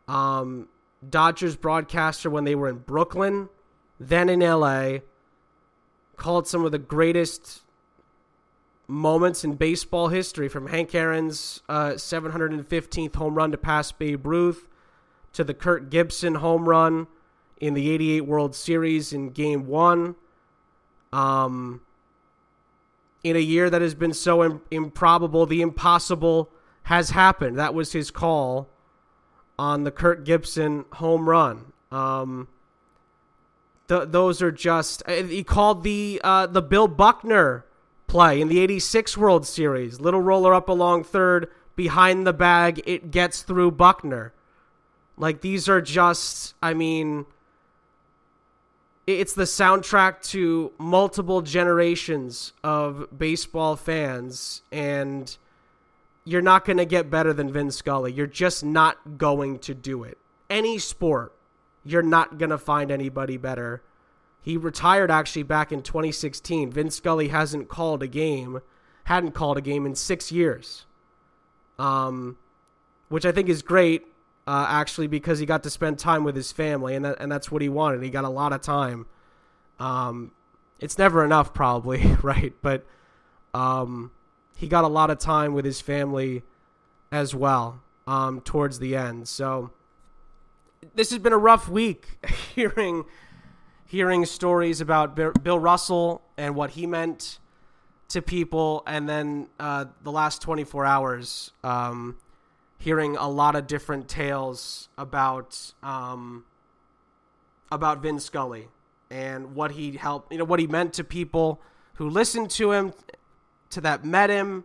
Um, 0.06 0.68
Dodgers 1.08 1.56
broadcaster 1.56 2.30
when 2.30 2.44
they 2.44 2.54
were 2.54 2.68
in 2.68 2.78
Brooklyn, 2.78 3.48
then 4.00 4.28
in 4.28 4.40
LA, 4.40 4.98
called 6.16 6.46
some 6.46 6.64
of 6.64 6.72
the 6.72 6.78
greatest 6.78 7.62
moments 8.88 9.44
in 9.44 9.54
baseball 9.54 10.08
history 10.08 10.48
from 10.48 10.68
Hank 10.68 10.94
Aaron's 10.94 11.62
uh, 11.68 11.90
715th 11.90 13.14
home 13.14 13.34
run 13.34 13.52
to 13.52 13.58
pass 13.58 13.92
Babe 13.92 14.26
Ruth 14.26 14.66
to 15.34 15.44
the 15.44 15.54
Kirk 15.54 15.90
Gibson 15.90 16.36
home 16.36 16.68
run 16.68 17.06
in 17.60 17.74
the 17.74 17.90
88 17.90 18.22
World 18.22 18.54
Series 18.54 19.12
in 19.12 19.30
game 19.30 19.66
one. 19.66 20.14
Um, 21.12 21.82
in 23.24 23.36
a 23.36 23.40
year 23.40 23.68
that 23.68 23.82
has 23.82 23.94
been 23.94 24.12
so 24.12 24.44
Im- 24.44 24.60
improbable, 24.70 25.46
the 25.46 25.60
impossible 25.60 26.50
has 26.84 27.10
happened. 27.10 27.58
That 27.58 27.74
was 27.74 27.92
his 27.92 28.10
call 28.10 28.68
on 29.58 29.84
the 29.84 29.90
Kirk 29.90 30.24
Gibson 30.24 30.84
home 30.94 31.28
run. 31.28 31.72
Um, 31.90 32.48
th- 33.88 34.08
those 34.08 34.40
are 34.40 34.52
just 34.52 35.02
uh, 35.06 35.22
he 35.24 35.42
called 35.42 35.82
the 35.82 36.20
uh, 36.22 36.46
the 36.46 36.62
Bill 36.62 36.88
Buckner 36.88 37.64
play 38.06 38.40
in 38.40 38.48
the 38.48 38.60
'86 38.60 39.16
World 39.16 39.46
Series. 39.46 40.00
Little 40.00 40.20
roller 40.20 40.54
up 40.54 40.68
along 40.68 41.04
third, 41.04 41.50
behind 41.74 42.26
the 42.26 42.32
bag, 42.32 42.82
it 42.86 43.10
gets 43.10 43.42
through 43.42 43.72
Buckner. 43.72 44.32
Like 45.16 45.40
these 45.40 45.68
are 45.68 45.80
just, 45.80 46.54
I 46.62 46.74
mean, 46.74 47.26
it's 49.08 49.32
the 49.32 49.44
soundtrack 49.44 50.20
to 50.22 50.70
multiple 50.76 51.40
generations 51.40 52.52
of 52.62 53.06
baseball 53.16 53.74
fans 53.74 54.60
and 54.70 55.38
you're 56.24 56.42
not 56.42 56.66
going 56.66 56.76
to 56.76 56.84
get 56.84 57.10
better 57.10 57.32
than 57.32 57.50
Vin 57.50 57.70
Scully. 57.70 58.12
You're 58.12 58.26
just 58.26 58.62
not 58.62 59.16
going 59.16 59.60
to 59.60 59.72
do 59.72 60.04
it. 60.04 60.18
Any 60.50 60.78
sport, 60.78 61.32
you're 61.86 62.02
not 62.02 62.36
going 62.36 62.50
to 62.50 62.58
find 62.58 62.90
anybody 62.90 63.38
better. 63.38 63.82
He 64.42 64.58
retired 64.58 65.10
actually 65.10 65.44
back 65.44 65.72
in 65.72 65.80
2016. 65.80 66.70
Vin 66.70 66.90
Scully 66.90 67.28
hasn't 67.28 67.68
called 67.68 68.02
a 68.02 68.06
game, 68.06 68.60
hadn't 69.04 69.32
called 69.32 69.56
a 69.56 69.62
game 69.62 69.86
in 69.86 69.94
six 69.94 70.30
years, 70.30 70.84
um, 71.78 72.36
which 73.08 73.24
I 73.24 73.32
think 73.32 73.48
is 73.48 73.62
great. 73.62 74.07
Uh, 74.48 74.64
actually, 74.66 75.06
because 75.06 75.38
he 75.38 75.44
got 75.44 75.62
to 75.62 75.68
spend 75.68 75.98
time 75.98 76.24
with 76.24 76.34
his 76.34 76.52
family, 76.52 76.94
and 76.94 77.04
that, 77.04 77.16
and 77.20 77.30
that's 77.30 77.50
what 77.50 77.60
he 77.60 77.68
wanted. 77.68 78.02
He 78.02 78.08
got 78.08 78.24
a 78.24 78.30
lot 78.30 78.54
of 78.54 78.62
time. 78.62 79.04
Um, 79.78 80.32
it's 80.80 80.96
never 80.96 81.22
enough, 81.22 81.52
probably, 81.52 82.16
right? 82.22 82.54
But 82.62 82.86
um, 83.52 84.10
he 84.56 84.66
got 84.66 84.84
a 84.84 84.88
lot 84.88 85.10
of 85.10 85.18
time 85.18 85.52
with 85.52 85.66
his 85.66 85.82
family 85.82 86.44
as 87.12 87.34
well 87.34 87.82
um, 88.06 88.40
towards 88.40 88.78
the 88.78 88.96
end. 88.96 89.28
So 89.28 89.70
this 90.94 91.10
has 91.10 91.18
been 91.18 91.34
a 91.34 91.38
rough 91.38 91.68
week 91.68 92.06
hearing 92.54 93.04
hearing 93.84 94.24
stories 94.24 94.80
about 94.80 95.14
Bill 95.14 95.58
Russell 95.58 96.22
and 96.38 96.54
what 96.54 96.70
he 96.70 96.86
meant 96.86 97.38
to 98.08 98.22
people, 98.22 98.82
and 98.86 99.06
then 99.06 99.48
uh, 99.60 99.84
the 100.02 100.10
last 100.10 100.40
24 100.40 100.86
hours 100.86 101.52
um, 101.62 102.16
hearing 102.78 103.16
a 103.16 103.28
lot 103.28 103.56
of 103.56 103.66
different 103.66 104.08
tales 104.08 104.88
about 104.96 105.74
um, 105.82 106.44
about 107.70 108.00
Vin 108.00 108.20
Scully 108.20 108.68
and 109.10 109.54
what 109.54 109.72
he 109.72 109.92
helped, 109.92 110.32
you 110.32 110.38
know, 110.38 110.44
what 110.44 110.60
he 110.60 110.66
meant 110.66 110.92
to 110.94 111.04
people 111.04 111.60
who 111.94 112.08
listened 112.08 112.50
to 112.50 112.72
him 112.72 112.92
to 113.70 113.80
that 113.80 114.04
met 114.04 114.30
him, 114.30 114.64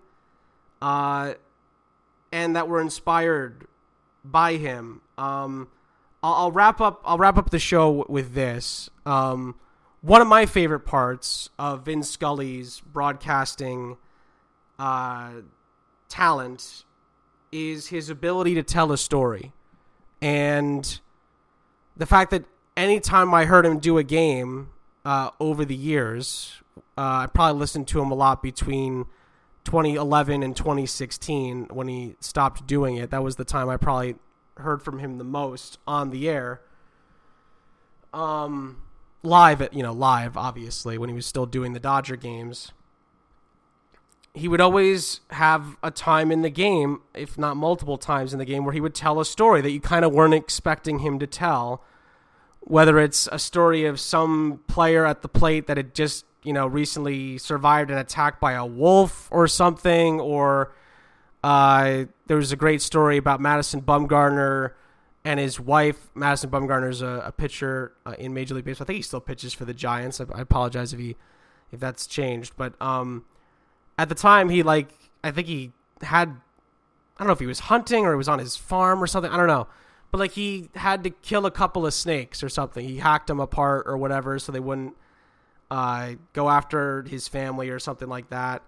uh, 0.82 1.34
and 2.32 2.56
that 2.56 2.68
were 2.68 2.80
inspired 2.80 3.66
by 4.24 4.56
him. 4.56 5.02
Um, 5.18 5.68
I'll, 6.22 6.34
I'll, 6.34 6.52
wrap 6.52 6.80
up. 6.80 7.02
I'll 7.04 7.18
wrap 7.18 7.38
up 7.38 7.50
the 7.50 7.60
show 7.60 8.06
with 8.08 8.34
this. 8.34 8.90
Um, 9.06 9.56
one 10.02 10.22
of 10.22 10.28
my 10.28 10.46
favorite 10.46 10.82
parts 10.82 11.50
of 11.58 11.86
Vin 11.86 12.04
Scully's 12.04 12.82
broadcasting 12.82 13.98
uh, 14.78 15.32
talent 16.10 16.84
is 17.54 17.88
his 17.88 18.10
ability 18.10 18.56
to 18.56 18.64
tell 18.64 18.92
a 18.92 18.98
story, 18.98 19.54
and 20.22 21.00
the 21.96 22.06
fact 22.06 22.32
that 22.32 22.44
anytime 22.76 23.34
I 23.34 23.46
heard 23.46 23.66
him 23.66 23.80
do 23.80 23.98
a 23.98 24.04
game 24.04 24.70
uh, 25.06 25.30
over 25.40 25.64
the 25.64 25.76
years, 25.76 26.62
uh, 26.98 27.24
I 27.24 27.28
probably 27.32 27.60
listened 27.60 27.88
to 27.90 28.02
him 28.02 28.12
a 28.12 28.16
lot 28.16 28.42
between 28.42 29.06
2011 29.66 30.44
and 30.44 30.56
2016 30.56 31.68
when 31.72 31.88
he 31.88 32.16
stopped 32.20 32.66
doing 32.66 32.96
it. 32.96 33.12
That 33.12 33.24
was 33.24 33.36
the 33.36 33.46
time 33.46 33.70
I 33.70 33.78
probably 33.78 34.16
heard 34.58 34.82
from 34.82 35.00
him 35.00 35.18
the 35.18 35.24
most 35.24 35.78
on 35.88 36.10
the 36.10 36.30
air. 36.30 36.62
Um, 38.14 38.78
live 39.24 39.62
at 39.62 39.74
you 39.74 39.82
know 39.82 39.94
live 39.94 40.36
obviously 40.36 40.98
when 40.98 41.10
he 41.10 41.16
was 41.16 41.26
still 41.26 41.46
doing 41.46 41.74
the 41.74 41.80
Dodger 41.80 42.16
games. 42.16 42.72
He 44.36 44.48
would 44.48 44.62
always 44.62 45.22
have 45.30 45.78
a 45.84 45.92
time 45.92 46.32
in 46.32 46.42
the 46.42 46.50
game, 46.50 47.02
if 47.14 47.38
not 47.38 47.56
multiple 47.56 47.98
times 47.98 48.34
in 48.34 48.40
the 48.40 48.46
game, 48.46 48.66
where 48.66 48.74
he 48.74 48.82
would 48.82 48.96
tell 48.96 49.20
a 49.20 49.26
story 49.26 49.62
that 49.62 49.72
you 49.72 49.80
kind 49.80 50.04
of 50.04 50.12
weren't 50.12 50.34
expecting 50.34 51.00
him 51.00 51.20
to 51.20 51.28
tell 51.28 51.84
whether 52.62 52.98
it's 53.00 53.28
a 53.32 53.38
story 53.38 53.86
of 53.86 54.00
some 54.00 54.62
player 54.68 55.06
at 55.06 55.22
the 55.22 55.28
plate 55.28 55.68
that 55.68 55.78
had 55.78 55.94
just 55.94 56.26
you 56.44 56.54
know 56.54 56.66
recently 56.66 57.38
survived 57.38 57.92
an 57.92 57.98
attack 57.98 58.40
by 58.40 58.54
a 58.54 58.66
wolf 58.66 59.28
or 59.32 59.48
something, 59.48 60.20
or 60.20 60.74
uh, 61.44 62.06
there 62.28 62.38
was 62.38 62.52
a 62.52 62.56
great 62.56 62.82
story 62.82 63.18
about 63.18 63.40
Madison 63.40 63.82
Bumgarner 63.82 64.72
and 65.26 65.40
his 65.40 65.60
wife. 65.60 66.10
Madison 66.16 66.50
Bumgarner's 66.50 67.02
a, 67.02 67.24
a 67.26 67.32
pitcher 67.32 67.94
uh, 68.06 68.16
in 68.18 68.34
Major 68.34 68.56
League 68.56 68.66
Baseball. 68.66 68.86
I 68.86 68.88
think 68.88 68.98
he 68.98 69.04
still 69.04 69.22
pitches 69.22 69.54
for 69.54 69.66
the 69.66 69.74
Giants. 69.74 70.20
I, 70.20 70.26
I 70.34 70.42
apologize 70.42 70.94
if 70.94 71.00
he 71.00 71.16
if 71.72 71.80
that's 71.80 72.06
changed, 72.08 72.54
but 72.56 72.80
um, 72.82 73.26
at 73.98 74.10
the 74.10 74.16
time 74.16 74.50
he 74.50 74.64
like 74.64 74.90
I 75.24 75.32
think 75.32 75.48
he 75.48 75.72
had 76.02 76.30
I 76.30 77.24
don't 77.24 77.28
know 77.28 77.34
if 77.34 77.40
he 77.40 77.46
was 77.46 77.60
hunting 77.60 78.06
or 78.06 78.12
he 78.12 78.18
was 78.18 78.28
on 78.28 78.40
his 78.40 78.56
farm 78.56 79.02
or 79.04 79.08
something. 79.08 79.32
I 79.32 79.38
don't 79.38 79.48
know. 79.48 79.68
But 80.12 80.20
like 80.20 80.32
he 80.32 80.70
had 80.76 81.04
to 81.06 81.10
kill 81.10 81.46
a 81.46 81.52
couple 81.52 81.86
of 81.86 81.94
snakes 81.94 82.44
or 82.44 82.50
something. 82.50 82.88
He 82.88 82.98
hacked 82.98 83.28
them 83.28 83.40
apart 83.40 83.86
or 83.88 83.98
whatever 83.98 84.38
so 84.40 84.52
they 84.52 84.60
wouldn't 84.60 84.96
uh, 85.72 86.14
go 86.34 86.50
after 86.50 87.04
his 87.04 87.28
family 87.28 87.70
or 87.70 87.80
something 87.80 88.08
like 88.08 88.30
that. 88.30 88.62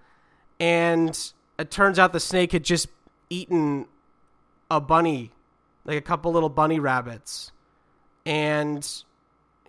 And 0.60 1.18
it 1.60 1.70
turns 1.70 2.00
out 2.00 2.14
the 2.14 2.20
snake 2.20 2.52
had 2.52 2.64
just 2.64 2.88
eaten 3.30 3.86
a 4.72 4.82
bunny, 4.82 5.32
like 5.84 5.98
a 5.98 6.02
couple 6.02 6.32
little 6.32 6.50
bunny 6.50 6.80
rabbits. 6.80 7.52
And 8.26 8.88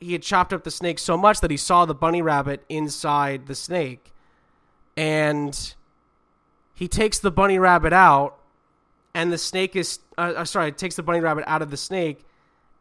he 0.01 0.13
had 0.13 0.23
chopped 0.23 0.53
up 0.53 0.65
the 0.65 0.71
snake 0.71 0.99
so 0.99 1.17
much 1.17 1.41
that 1.41 1.51
he 1.51 1.57
saw 1.57 1.85
the 1.85 1.95
bunny 1.95 2.23
rabbit 2.23 2.65
inside 2.69 3.47
the 3.47 3.55
snake. 3.55 4.13
And 4.97 5.75
he 6.75 6.89
takes 6.89 7.19
the 7.19 7.31
bunny 7.31 7.59
rabbit 7.59 7.93
out, 7.93 8.39
and 9.15 9.33
the 9.33 9.39
snake 9.39 9.77
is, 9.77 9.99
uh, 10.19 10.35
uh 10.37 10.45
sorry, 10.45 10.73
takes 10.73 10.97
the 10.97 11.03
bunny 11.03 11.21
rabbit 11.21 11.45
out 11.47 11.63
of 11.63 11.71
the 11.71 11.77
snake, 11.77 12.25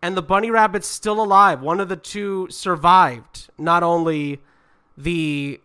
and 0.01 0.15
the 0.15 0.21
bunny 0.21 0.51
rabbit's 0.51 0.87
still 0.87 1.21
alive. 1.21 1.61
One 1.61 1.79
of 1.79 1.89
the 1.89 1.95
two 1.95 2.47
survived. 2.49 3.49
Not 3.57 3.83
only 3.83 4.41
the 4.97 5.59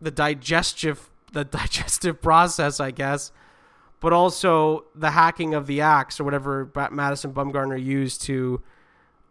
the 0.00 0.10
digestive 0.10 1.10
the 1.32 1.44
digestive 1.60 2.20
process, 2.20 2.80
I 2.80 2.90
guess, 2.90 3.32
but 4.00 4.12
also 4.12 4.84
the 4.94 5.10
hacking 5.10 5.54
of 5.54 5.66
the 5.66 5.80
axe 5.82 6.18
or 6.18 6.24
whatever 6.24 6.70
Madison 6.90 7.32
Bumgarner 7.32 7.82
used 7.82 8.22
to 8.22 8.62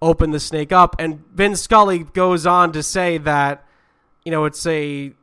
open 0.02 0.32
the 0.32 0.40
snake 0.40 0.72
up. 0.72 0.96
And 1.00 1.24
Vin 1.34 1.56
Scully 1.56 2.00
goes 2.00 2.46
on 2.46 2.72
to 2.74 2.84
say 2.84 3.18
that 3.20 3.66
you 4.24 4.32
know 4.32 4.46
it's 4.46 4.66
a 4.66 5.14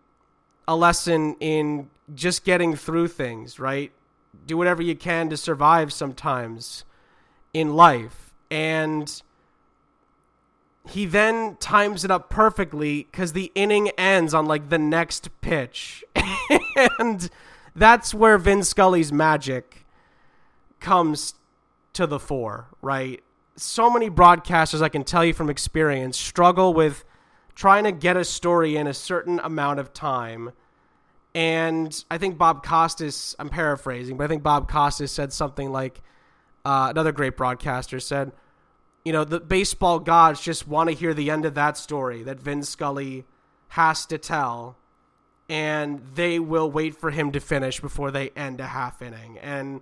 a 0.67 0.77
lesson 0.77 1.37
in 1.41 1.91
just 2.15 2.45
getting 2.45 2.77
through 2.77 3.09
things, 3.09 3.59
right? 3.59 3.93
Do 4.47 4.57
whatever 4.57 4.83
you 4.83 4.95
can 4.97 5.29
to 5.31 5.37
survive 5.37 5.93
sometimes 5.93 6.85
in 7.53 7.75
life. 7.75 8.33
And 8.51 9.23
he 10.89 11.07
then 11.07 11.57
times 11.57 12.05
it 12.05 12.11
up 12.11 12.29
perfectly 12.29 13.07
because 13.11 13.33
the 13.33 13.53
inning 13.55 13.91
ends 13.91 14.35
on 14.35 14.47
like 14.47 14.69
the 14.69 14.79
next 14.79 15.29
pitch. 15.41 16.05
and 16.99 17.31
that's 17.75 18.13
where 18.13 18.39
Vin 18.39 18.65
Scully's 18.65 19.13
magic 19.13 19.87
comes 20.81 21.35
to 21.93 22.07
the 22.07 22.19
fore, 22.19 22.67
right? 22.81 23.23
So 23.57 23.91
many 23.91 24.11
broadcasters, 24.11 24.83
I 24.83 24.89
can 24.89 25.05
tell 25.05 25.25
you 25.25 25.35
from 25.35 25.51
experience, 25.51 26.19
struggle 26.19 26.75
with 26.75 27.05
trying 27.55 27.84
to 27.84 27.92
get 27.92 28.16
a 28.16 28.24
story 28.24 28.76
in 28.76 28.86
a 28.86 28.94
certain 28.94 29.38
amount 29.40 29.80
of 29.80 29.92
time. 29.92 30.53
And 31.34 32.05
I 32.11 32.18
think 32.18 32.36
Bob 32.36 32.64
Costas, 32.64 33.34
I'm 33.38 33.48
paraphrasing, 33.48 34.16
but 34.16 34.24
I 34.24 34.28
think 34.28 34.42
Bob 34.42 34.70
Costas 34.70 35.12
said 35.12 35.32
something 35.32 35.72
like, 35.72 36.00
uh, 36.64 36.88
another 36.90 37.12
great 37.12 37.36
broadcaster 37.36 38.00
said, 38.00 38.32
you 39.05 39.12
know, 39.12 39.24
the 39.24 39.40
baseball 39.40 39.98
gods 39.98 40.40
just 40.40 40.68
want 40.68 40.88
to 40.88 40.94
hear 40.94 41.12
the 41.12 41.30
end 41.30 41.44
of 41.44 41.55
that 41.55 41.76
story 41.76 42.22
that 42.22 42.38
Vin 42.40 42.62
Scully 42.62 43.24
has 43.68 44.07
to 44.07 44.18
tell, 44.18 44.76
and 45.48 46.03
they 46.14 46.38
will 46.38 46.70
wait 46.70 46.94
for 46.94 47.11
him 47.11 47.32
to 47.32 47.40
finish 47.40 47.80
before 47.80 48.11
they 48.11 48.30
end 48.30 48.61
a 48.61 48.66
half 48.66 49.03
inning. 49.03 49.38
And 49.38 49.80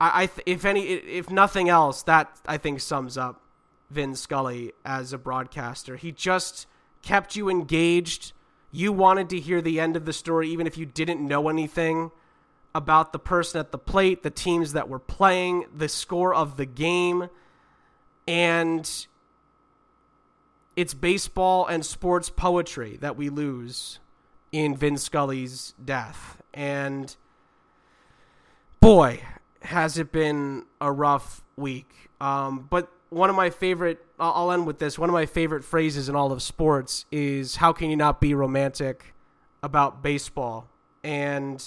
I, 0.00 0.24
I 0.24 0.30
if 0.44 0.64
any, 0.64 0.86
if 0.86 1.28
nothing 1.30 1.68
else, 1.68 2.02
that 2.04 2.38
I 2.46 2.58
think 2.58 2.80
sums 2.80 3.18
up 3.18 3.42
Vin 3.90 4.14
Scully 4.14 4.72
as 4.84 5.12
a 5.12 5.18
broadcaster. 5.18 5.96
He 5.96 6.12
just 6.12 6.66
kept 7.06 7.36
you 7.36 7.48
engaged. 7.48 8.32
You 8.72 8.92
wanted 8.92 9.30
to 9.30 9.38
hear 9.38 9.62
the 9.62 9.78
end 9.78 9.96
of 9.96 10.04
the 10.04 10.12
story, 10.12 10.50
even 10.50 10.66
if 10.66 10.76
you 10.76 10.84
didn't 10.84 11.26
know 11.26 11.48
anything 11.48 12.10
about 12.74 13.12
the 13.12 13.18
person 13.18 13.60
at 13.60 13.70
the 13.70 13.78
plate, 13.78 14.22
the 14.22 14.30
teams 14.30 14.72
that 14.72 14.88
were 14.88 14.98
playing, 14.98 15.64
the 15.74 15.88
score 15.88 16.34
of 16.34 16.56
the 16.56 16.66
game 16.66 17.30
and 18.28 19.06
it's 20.74 20.94
baseball 20.94 21.64
and 21.66 21.86
sports 21.86 22.28
poetry 22.28 22.98
that 23.00 23.16
we 23.16 23.28
lose 23.28 24.00
in 24.50 24.76
Vin 24.76 24.98
Scully's 24.98 25.74
death. 25.82 26.42
And 26.52 27.14
boy, 28.80 29.22
has 29.62 29.96
it 29.96 30.10
been 30.10 30.64
a 30.80 30.90
rough 30.90 31.44
week. 31.56 32.10
Um, 32.20 32.66
but 32.68 32.90
one 33.10 33.30
of 33.30 33.36
my 33.36 33.50
favorite, 33.50 34.04
I'll 34.18 34.50
end 34.50 34.66
with 34.66 34.78
this. 34.78 34.98
One 34.98 35.08
of 35.08 35.12
my 35.12 35.26
favorite 35.26 35.64
phrases 35.64 36.08
in 36.08 36.16
all 36.16 36.32
of 36.32 36.42
sports 36.42 37.04
is 37.12 37.56
how 37.56 37.72
can 37.72 37.90
you 37.90 37.96
not 37.96 38.20
be 38.20 38.34
romantic 38.34 39.14
about 39.62 40.02
baseball? 40.02 40.68
And 41.04 41.62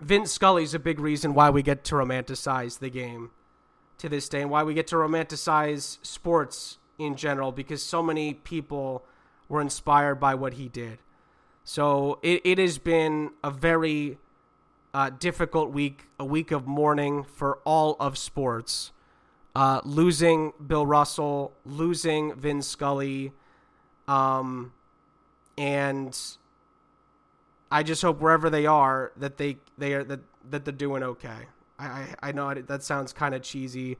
Vin 0.00 0.26
Scully's 0.26 0.74
a 0.74 0.78
big 0.78 1.00
reason 1.00 1.34
why 1.34 1.50
we 1.50 1.62
get 1.62 1.84
to 1.84 1.94
romanticize 1.94 2.78
the 2.78 2.90
game 2.90 3.30
to 3.98 4.08
this 4.08 4.28
day 4.28 4.42
and 4.42 4.50
why 4.50 4.62
we 4.62 4.74
get 4.74 4.86
to 4.88 4.96
romanticize 4.96 5.98
sports 6.04 6.78
in 6.98 7.16
general 7.16 7.52
because 7.52 7.82
so 7.82 8.02
many 8.02 8.34
people 8.34 9.04
were 9.48 9.60
inspired 9.60 10.16
by 10.16 10.34
what 10.34 10.54
he 10.54 10.68
did. 10.68 10.98
So 11.64 12.18
it, 12.22 12.42
it 12.44 12.58
has 12.58 12.78
been 12.78 13.30
a 13.42 13.50
very 13.50 14.18
uh, 14.94 15.10
difficult 15.10 15.70
week, 15.70 16.06
a 16.18 16.24
week 16.24 16.50
of 16.50 16.66
mourning 16.66 17.24
for 17.24 17.58
all 17.64 17.96
of 18.00 18.16
sports. 18.16 18.92
Uh, 19.54 19.80
losing 19.84 20.52
Bill 20.64 20.86
Russell, 20.86 21.52
losing 21.64 22.34
Vin 22.34 22.62
Scully, 22.62 23.32
um, 24.06 24.72
and 25.56 26.16
I 27.70 27.82
just 27.82 28.02
hope 28.02 28.20
wherever 28.20 28.50
they 28.50 28.66
are 28.66 29.10
that 29.16 29.36
they 29.36 29.58
they 29.76 29.94
are 29.94 30.04
that 30.04 30.20
that 30.50 30.64
they're 30.64 30.72
doing 30.72 31.02
okay. 31.02 31.46
I, 31.78 32.14
I 32.22 32.32
know 32.32 32.52
that 32.54 32.82
sounds 32.82 33.12
kind 33.12 33.34
of 33.34 33.42
cheesy, 33.42 33.98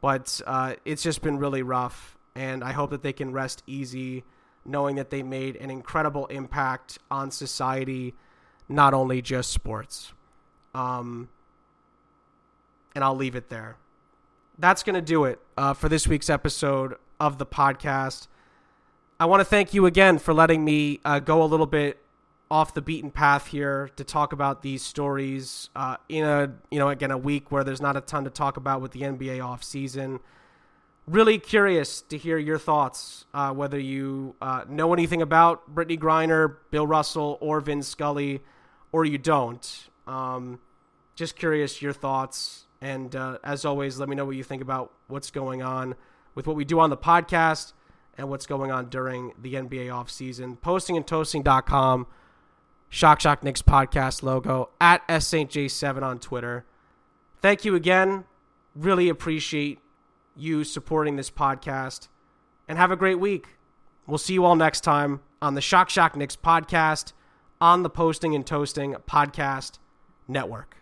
but 0.00 0.40
uh, 0.46 0.74
it's 0.84 1.02
just 1.02 1.22
been 1.22 1.38
really 1.38 1.62
rough. 1.62 2.16
And 2.34 2.64
I 2.64 2.72
hope 2.72 2.90
that 2.90 3.02
they 3.02 3.12
can 3.12 3.32
rest 3.32 3.62
easy 3.66 4.24
knowing 4.64 4.96
that 4.96 5.10
they 5.10 5.22
made 5.22 5.56
an 5.56 5.70
incredible 5.70 6.26
impact 6.26 6.98
on 7.10 7.30
society, 7.30 8.14
not 8.68 8.94
only 8.94 9.20
just 9.20 9.50
sports. 9.50 10.12
Um, 10.74 11.28
and 12.94 13.04
I'll 13.04 13.14
leave 13.14 13.36
it 13.36 13.48
there. 13.48 13.76
That's 14.58 14.82
going 14.82 14.94
to 14.94 15.02
do 15.02 15.24
it 15.24 15.40
uh, 15.56 15.74
for 15.74 15.88
this 15.88 16.06
week's 16.06 16.30
episode 16.30 16.94
of 17.18 17.38
the 17.38 17.46
podcast. 17.46 18.28
I 19.18 19.26
want 19.26 19.40
to 19.40 19.44
thank 19.44 19.74
you 19.74 19.86
again 19.86 20.18
for 20.18 20.32
letting 20.32 20.64
me 20.64 21.00
uh, 21.04 21.18
go 21.20 21.42
a 21.42 21.46
little 21.46 21.66
bit 21.66 21.98
off 22.50 22.74
the 22.74 22.82
beaten 22.82 23.10
path 23.10 23.48
here 23.48 23.90
to 23.96 24.04
talk 24.04 24.32
about 24.32 24.62
these 24.62 24.82
stories 24.82 25.70
uh, 25.74 25.96
in 26.08 26.24
a 26.24 26.52
you 26.70 26.78
know 26.78 26.88
again 26.88 27.10
a 27.10 27.18
week 27.18 27.50
where 27.50 27.64
there's 27.64 27.80
not 27.80 27.96
a 27.96 28.00
ton 28.00 28.24
to 28.24 28.30
talk 28.30 28.56
about 28.56 28.80
with 28.80 28.92
the 28.92 29.00
NBA 29.00 29.44
off 29.44 29.64
season. 29.64 30.20
Really 31.06 31.38
curious 31.38 32.00
to 32.02 32.16
hear 32.16 32.38
your 32.38 32.58
thoughts, 32.58 33.26
uh, 33.34 33.52
whether 33.52 33.78
you 33.78 34.36
uh, 34.40 34.64
know 34.68 34.92
anything 34.92 35.20
about 35.20 35.74
Brittney 35.74 35.98
Griner, 35.98 36.56
Bill 36.70 36.86
Russell, 36.86 37.38
or 37.40 37.60
Vin 37.60 37.82
Scully, 37.82 38.40
or 38.92 39.04
you 39.04 39.18
don't. 39.18 39.88
Um, 40.06 40.60
just 41.14 41.36
curious 41.36 41.82
your 41.82 41.92
thoughts, 41.92 42.63
and 42.84 43.16
uh, 43.16 43.38
as 43.42 43.64
always, 43.64 43.98
let 43.98 44.10
me 44.10 44.14
know 44.14 44.26
what 44.26 44.36
you 44.36 44.44
think 44.44 44.60
about 44.60 44.92
what's 45.08 45.30
going 45.30 45.62
on 45.62 45.94
with 46.34 46.46
what 46.46 46.54
we 46.54 46.66
do 46.66 46.78
on 46.80 46.90
the 46.90 46.98
podcast 46.98 47.72
and 48.18 48.28
what's 48.28 48.44
going 48.44 48.70
on 48.70 48.90
during 48.90 49.32
the 49.40 49.54
NBA 49.54 49.86
offseason. 49.86 50.60
Posting 50.60 50.94
and 50.94 51.06
Postingandtoasting.com 51.06 52.06
Shock 52.90 53.20
Shock 53.20 53.42
Knicks 53.42 53.62
podcast 53.62 54.22
logo 54.22 54.68
at 54.82 55.02
S 55.08 55.26
Saint 55.26 55.50
J7 55.50 56.02
on 56.02 56.18
Twitter. 56.18 56.66
Thank 57.40 57.64
you 57.64 57.74
again. 57.74 58.24
Really 58.76 59.08
appreciate 59.08 59.78
you 60.36 60.62
supporting 60.62 61.16
this 61.16 61.30
podcast. 61.30 62.08
And 62.68 62.76
have 62.76 62.90
a 62.90 62.96
great 62.96 63.18
week. 63.18 63.46
We'll 64.06 64.18
see 64.18 64.34
you 64.34 64.44
all 64.44 64.56
next 64.56 64.82
time 64.82 65.20
on 65.40 65.54
the 65.54 65.62
Shock 65.62 65.88
Shock 65.88 66.16
Knicks 66.16 66.36
podcast 66.36 67.14
on 67.62 67.82
the 67.82 67.90
Posting 67.90 68.34
and 68.34 68.44
Toasting 68.44 68.94
Podcast 69.08 69.78
Network. 70.28 70.68